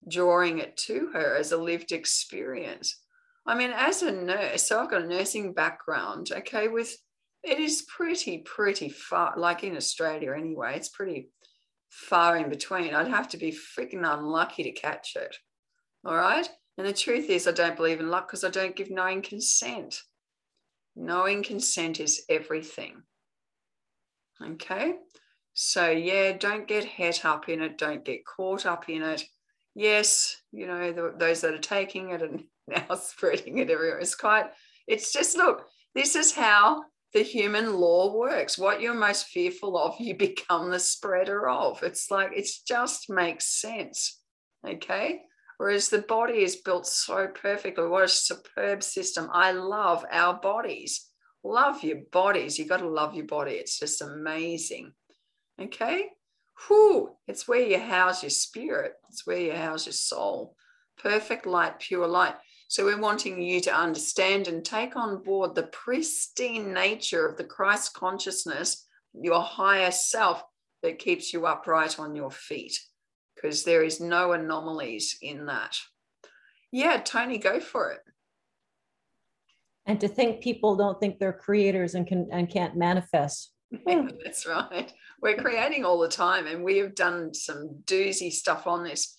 [0.09, 3.01] drawing it to her as a lived experience.
[3.45, 6.97] I mean, as a nurse, so I've got a nursing background, okay, with
[7.43, 11.29] it is pretty, pretty far, like in Australia anyway, it's pretty
[11.89, 12.93] far in between.
[12.93, 15.37] I'd have to be freaking unlucky to catch it.
[16.05, 16.47] All right.
[16.77, 20.01] And the truth is, I don't believe in luck because I don't give knowing consent.
[20.95, 23.03] Knowing consent is everything.
[24.43, 24.93] Okay.
[25.53, 27.77] So, yeah, don't get het up in it.
[27.79, 29.23] Don't get caught up in it.
[29.73, 33.99] Yes, you know, the, those that are taking it and now spreading it everywhere.
[33.99, 34.45] It's quite,
[34.87, 36.83] it's just look, this is how
[37.13, 38.57] the human law works.
[38.57, 41.81] What you're most fearful of, you become the spreader of.
[41.81, 44.19] It's like, it just makes sense.
[44.67, 45.21] Okay.
[45.57, 47.87] Whereas the body is built so perfectly.
[47.87, 49.29] What a superb system.
[49.33, 51.09] I love our bodies.
[51.43, 52.59] Love your bodies.
[52.59, 53.53] You got to love your body.
[53.53, 54.93] It's just amazing.
[55.59, 56.09] Okay.
[56.67, 58.93] Whew, it's where you house your spirit.
[59.09, 60.55] It's where you house your soul.
[61.01, 62.35] Perfect light, pure light.
[62.67, 67.43] So we're wanting you to understand and take on board the pristine nature of the
[67.45, 70.43] Christ consciousness, your higher self
[70.83, 72.77] that keeps you upright on your feet,
[73.39, 75.77] because there is no anomalies in that.
[76.71, 78.01] Yeah, Tony, go for it.
[79.85, 83.53] And to think people don't think they're creators and can and can't manifest.
[83.85, 84.91] That's right.
[85.21, 89.17] We're creating all the time, and we have done some doozy stuff on this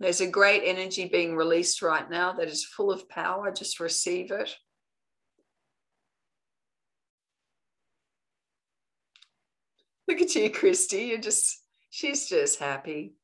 [0.00, 3.50] there's a great energy being released right now that is full of power.
[3.50, 4.54] Just receive it.
[10.06, 11.06] Look at you, Christy.
[11.06, 13.14] You're just, she's just happy.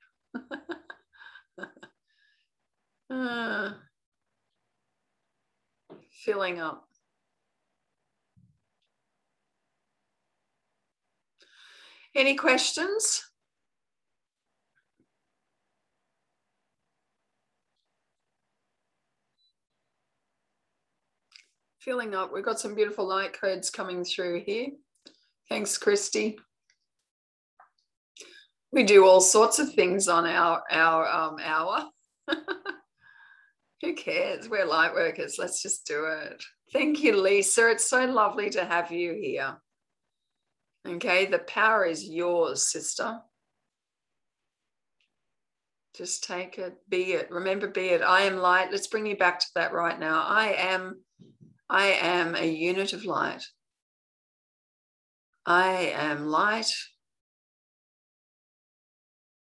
[3.10, 3.70] Uh,
[6.24, 6.86] filling up.
[12.14, 13.24] Any questions?
[21.84, 22.32] filling up.
[22.32, 24.68] We've got some beautiful light codes coming through here.
[25.50, 26.38] Thanks, Christy.
[28.74, 31.88] We do all sorts of things on our our um, hour.
[33.82, 34.48] Who cares?
[34.48, 35.36] We're light workers.
[35.38, 36.42] Let's just do it.
[36.72, 37.70] Thank you, Lisa.
[37.70, 39.58] It's so lovely to have you here.
[40.88, 43.20] Okay, the power is yours, sister.
[45.96, 47.30] Just take it, be it.
[47.30, 48.02] Remember, be it.
[48.02, 48.72] I am light.
[48.72, 50.24] Let's bring you back to that right now.
[50.26, 51.00] I am
[51.70, 53.44] I am a unit of light.
[55.46, 56.72] I am light.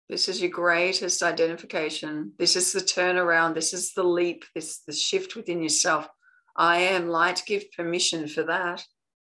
[0.10, 2.34] This is your greatest identification.
[2.40, 3.54] This is the turnaround.
[3.54, 4.44] This is the leap.
[4.56, 6.08] This is the shift within yourself.
[6.56, 7.44] I am light.
[7.46, 8.84] Give permission for that.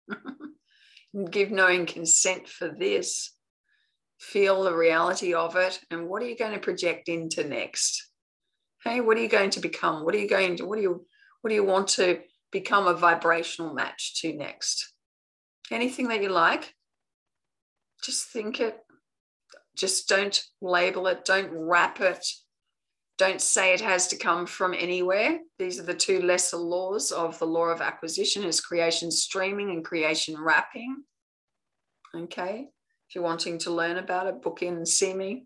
[1.31, 3.33] Give knowing consent for this.
[4.19, 5.79] Feel the reality of it.
[5.89, 8.11] And what are you going to project into next?
[8.83, 10.05] Hey, what are you going to become?
[10.05, 11.05] What are you going to, what do you,
[11.41, 12.19] what do you want to
[12.55, 14.93] become a vibrational match to next.
[15.69, 16.73] Anything that you like,
[18.01, 18.77] just think it.
[19.75, 22.25] Just don't label it, don't wrap it,
[23.17, 25.39] don't say it has to come from anywhere.
[25.59, 29.83] These are the two lesser laws of the law of acquisition is creation streaming and
[29.83, 31.03] creation wrapping.
[32.15, 32.67] Okay.
[33.07, 35.45] If you're wanting to learn about it, book in and see me.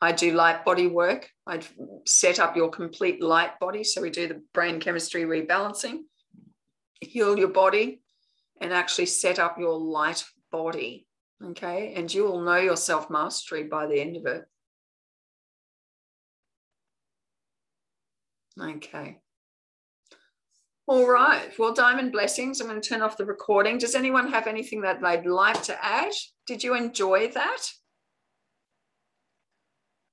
[0.00, 1.28] I do light body work.
[1.46, 1.60] I
[2.06, 3.84] set up your complete light body.
[3.84, 6.00] So we do the brain chemistry rebalancing
[7.02, 8.00] heal your body
[8.60, 11.06] and actually set up your light body.
[11.44, 11.94] Okay.
[11.96, 14.44] And you will know your self mastery by the end of it.
[18.60, 19.18] Okay.
[20.86, 21.50] All right.
[21.58, 22.60] Well, diamond blessings.
[22.60, 23.78] I'm going to turn off the recording.
[23.78, 26.12] Does anyone have anything that they'd like to add?
[26.46, 27.62] Did you enjoy that?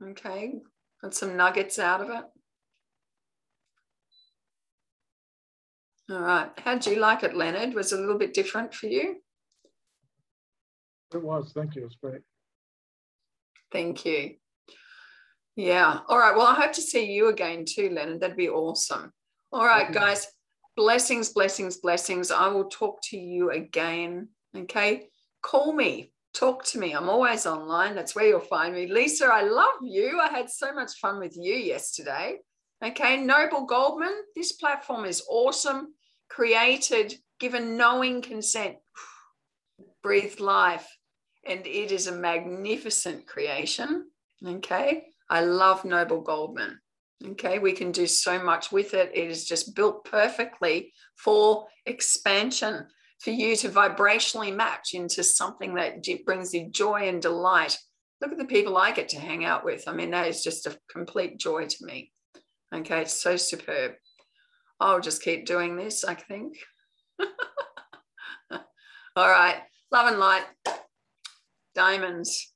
[0.03, 0.53] Okay.
[1.01, 2.23] Got some nuggets out of it.
[6.11, 6.49] All right.
[6.57, 7.73] How'd you like it, Leonard?
[7.73, 9.17] Was it a little bit different for you?
[11.13, 11.51] It was.
[11.53, 11.83] Thank you.
[11.83, 12.21] It was great.
[13.71, 14.35] Thank you.
[15.55, 15.99] Yeah.
[16.07, 16.35] All right.
[16.35, 18.21] Well, I hope to see you again too, Leonard.
[18.21, 19.11] That'd be awesome.
[19.51, 20.27] All right, guys.
[20.75, 22.31] Blessings, blessings, blessings.
[22.31, 24.29] I will talk to you again.
[24.55, 25.09] Okay.
[25.41, 26.13] Call me.
[26.33, 26.93] Talk to me.
[26.93, 27.95] I'm always online.
[27.95, 28.87] That's where you'll find me.
[28.87, 30.19] Lisa, I love you.
[30.19, 32.37] I had so much fun with you yesterday.
[32.83, 33.17] Okay.
[33.17, 35.93] Noble Goldman, this platform is awesome
[36.29, 38.77] created, given knowing consent,
[40.01, 40.87] breathed life.
[41.45, 44.05] And it is a magnificent creation.
[44.45, 45.05] Okay.
[45.29, 46.79] I love Noble Goldman.
[47.25, 47.59] Okay.
[47.59, 49.11] We can do so much with it.
[49.13, 52.87] It is just built perfectly for expansion,
[53.19, 57.77] for you to vibrationally match into something that brings you joy and delight.
[58.21, 59.87] Look at the people I get to hang out with.
[59.87, 62.11] I mean, that is just a complete joy to me.
[62.73, 63.01] Okay.
[63.01, 63.93] It's so superb.
[64.79, 66.57] I'll just keep doing this, I think.
[69.15, 69.57] All right.
[69.91, 70.45] Love and light.
[71.75, 72.53] Diamonds.